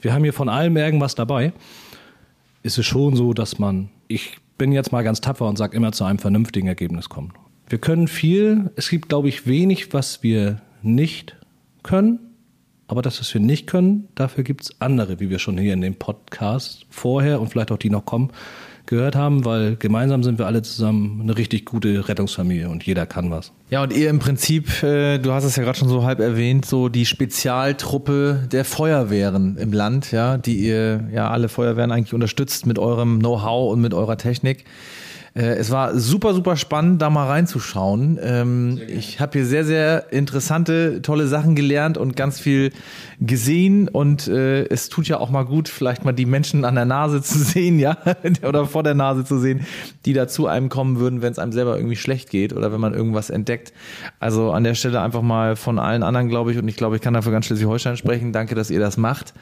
Wir 0.00 0.14
haben 0.14 0.22
hier 0.22 0.32
von 0.32 0.48
allem 0.48 0.78
irgendwas 0.78 1.14
dabei. 1.14 1.52
Ist 2.62 2.78
es 2.78 2.86
schon 2.86 3.16
so, 3.16 3.34
dass 3.34 3.58
man, 3.58 3.90
ich 4.08 4.38
bin 4.56 4.72
jetzt 4.72 4.92
mal 4.92 5.04
ganz 5.04 5.20
tapfer 5.20 5.46
und 5.46 5.58
sage 5.58 5.76
immer 5.76 5.92
zu 5.92 6.04
einem 6.04 6.18
vernünftigen 6.18 6.68
Ergebnis 6.68 7.10
kommen. 7.10 7.34
Wir 7.68 7.78
können 7.78 8.08
viel, 8.08 8.70
es 8.76 8.88
gibt, 8.88 9.08
glaube 9.08 9.28
ich, 9.28 9.46
wenig, 9.46 9.92
was 9.92 10.22
wir 10.22 10.60
nicht 10.82 11.36
können. 11.82 12.18
Aber 12.86 13.00
das, 13.00 13.18
was 13.18 13.32
wir 13.32 13.40
nicht 13.40 13.66
können, 13.66 14.08
dafür 14.14 14.44
gibt 14.44 14.62
es 14.62 14.80
andere, 14.80 15.18
wie 15.18 15.30
wir 15.30 15.38
schon 15.38 15.56
hier 15.56 15.72
in 15.72 15.80
dem 15.80 15.94
Podcast 15.94 16.84
vorher 16.90 17.40
und 17.40 17.48
vielleicht 17.48 17.72
auch 17.72 17.78
die 17.78 17.88
noch 17.88 18.04
kommen, 18.04 18.30
gehört 18.86 19.16
haben, 19.16 19.46
weil 19.46 19.76
gemeinsam 19.76 20.22
sind 20.22 20.38
wir 20.38 20.46
alle 20.46 20.60
zusammen 20.60 21.22
eine 21.22 21.38
richtig 21.38 21.64
gute 21.64 22.06
Rettungsfamilie 22.06 22.68
und 22.68 22.84
jeder 22.84 23.06
kann 23.06 23.30
was. 23.30 23.52
Ja, 23.70 23.82
und 23.82 23.94
ihr 23.94 24.10
im 24.10 24.18
Prinzip, 24.18 24.82
äh, 24.82 25.16
du 25.16 25.32
hast 25.32 25.44
es 25.44 25.56
ja 25.56 25.62
gerade 25.62 25.78
schon 25.78 25.88
so 25.88 26.04
halb 26.04 26.20
erwähnt, 26.20 26.66
so 26.66 26.90
die 26.90 27.06
Spezialtruppe 27.06 28.46
der 28.52 28.66
Feuerwehren 28.66 29.56
im 29.56 29.72
Land, 29.72 30.12
ja, 30.12 30.36
die 30.36 30.58
ihr 30.58 31.08
ja 31.12 31.30
alle 31.30 31.48
Feuerwehren 31.48 31.90
eigentlich 31.90 32.12
unterstützt 32.12 32.66
mit 32.66 32.78
eurem 32.78 33.20
Know-how 33.20 33.72
und 33.72 33.80
mit 33.80 33.94
eurer 33.94 34.18
Technik. 34.18 34.66
Äh, 35.34 35.56
es 35.56 35.70
war 35.70 35.98
super, 35.98 36.32
super 36.32 36.56
spannend, 36.56 37.02
da 37.02 37.10
mal 37.10 37.26
reinzuschauen. 37.26 38.18
Ähm, 38.22 38.80
ich 38.86 39.18
habe 39.20 39.38
hier 39.38 39.46
sehr, 39.46 39.64
sehr 39.64 40.12
interessante, 40.12 41.02
tolle 41.02 41.26
Sachen 41.26 41.56
gelernt 41.56 41.98
und 41.98 42.14
ganz 42.14 42.38
viel 42.38 42.70
gesehen. 43.20 43.88
Und 43.88 44.28
äh, 44.28 44.64
es 44.66 44.88
tut 44.88 45.08
ja 45.08 45.18
auch 45.18 45.30
mal 45.30 45.44
gut, 45.44 45.68
vielleicht 45.68 46.04
mal 46.04 46.12
die 46.12 46.26
Menschen 46.26 46.64
an 46.64 46.76
der 46.76 46.84
Nase 46.84 47.20
zu 47.20 47.38
sehen, 47.38 47.78
ja, 47.80 47.98
oder 48.46 48.66
vor 48.66 48.84
der 48.84 48.94
Nase 48.94 49.24
zu 49.24 49.38
sehen, 49.38 49.66
die 50.04 50.12
da 50.12 50.28
zu 50.28 50.46
einem 50.46 50.68
kommen 50.68 51.00
würden, 51.00 51.20
wenn 51.20 51.32
es 51.32 51.38
einem 51.38 51.52
selber 51.52 51.76
irgendwie 51.76 51.96
schlecht 51.96 52.30
geht 52.30 52.52
oder 52.52 52.72
wenn 52.72 52.80
man 52.80 52.94
irgendwas 52.94 53.30
entdeckt. 53.30 53.72
Also 54.20 54.52
an 54.52 54.62
der 54.62 54.74
Stelle 54.74 55.00
einfach 55.00 55.22
mal 55.22 55.56
von 55.56 55.80
allen 55.80 56.04
anderen, 56.04 56.28
glaube 56.28 56.52
ich, 56.52 56.58
und 56.58 56.68
ich 56.68 56.76
glaube, 56.76 56.96
ich 56.96 57.02
kann 57.02 57.14
dafür 57.14 57.32
ganz 57.32 57.46
Schleswig-Holstein 57.46 57.96
sprechen. 57.96 58.32
Danke, 58.32 58.54
dass 58.54 58.70
ihr 58.70 58.80
das 58.80 58.96
macht. 58.96 59.34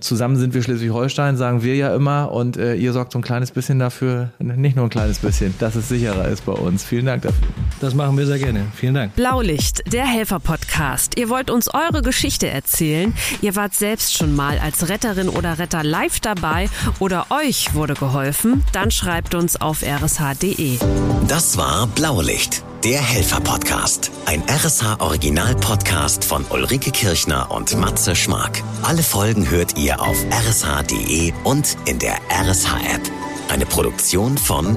Zusammen 0.00 0.36
sind 0.36 0.52
wir 0.52 0.62
Schleswig-Holstein, 0.62 1.36
sagen 1.36 1.62
wir 1.62 1.76
ja 1.76 1.94
immer, 1.94 2.32
und 2.32 2.58
äh, 2.58 2.74
ihr 2.74 2.92
sorgt 2.92 3.12
so 3.12 3.18
ein 3.18 3.22
kleines 3.22 3.50
bisschen 3.50 3.78
dafür, 3.78 4.30
nicht 4.38 4.76
nur 4.76 4.86
ein 4.86 4.90
kleines 4.90 5.21
bisschen, 5.22 5.54
dass 5.58 5.74
es 5.74 5.88
sicherer 5.88 6.28
ist 6.28 6.44
bei 6.44 6.52
uns. 6.52 6.84
Vielen 6.84 7.06
Dank 7.06 7.22
dafür. 7.22 7.46
Das 7.80 7.94
machen 7.94 8.16
wir 8.18 8.26
sehr 8.26 8.38
gerne. 8.38 8.66
Vielen 8.74 8.94
Dank. 8.94 9.16
Blaulicht, 9.16 9.82
der 9.92 10.06
Helfer-Podcast. 10.06 11.18
Ihr 11.18 11.28
wollt 11.28 11.50
uns 11.50 11.72
eure 11.72 12.02
Geschichte 12.02 12.48
erzählen. 12.48 13.14
Ihr 13.40 13.56
wart 13.56 13.74
selbst 13.74 14.16
schon 14.16 14.36
mal 14.36 14.58
als 14.58 14.88
Retterin 14.88 15.28
oder 15.28 15.58
Retter 15.58 15.82
live 15.82 16.20
dabei 16.20 16.68
oder 16.98 17.26
euch 17.30 17.74
wurde 17.74 17.94
geholfen. 17.94 18.62
Dann 18.72 18.90
schreibt 18.90 19.34
uns 19.34 19.60
auf 19.60 19.82
rsh.de. 19.82 20.78
Das 21.28 21.56
war 21.56 21.86
Blaulicht, 21.88 22.62
der 22.84 23.00
Helfer-Podcast. 23.00 24.10
Ein 24.26 24.42
RSH-Original-Podcast 24.48 26.24
von 26.24 26.44
Ulrike 26.50 26.90
Kirchner 26.90 27.50
und 27.50 27.76
Matze 27.78 28.14
Schmark. 28.14 28.62
Alle 28.82 29.02
Folgen 29.02 29.48
hört 29.50 29.78
ihr 29.78 30.00
auf 30.00 30.16
rsh.de 30.30 31.32
und 31.44 31.76
in 31.86 31.98
der 31.98 32.16
RSH-App. 32.30 33.02
Eine 33.48 33.66
Produktion 33.66 34.38
von 34.38 34.76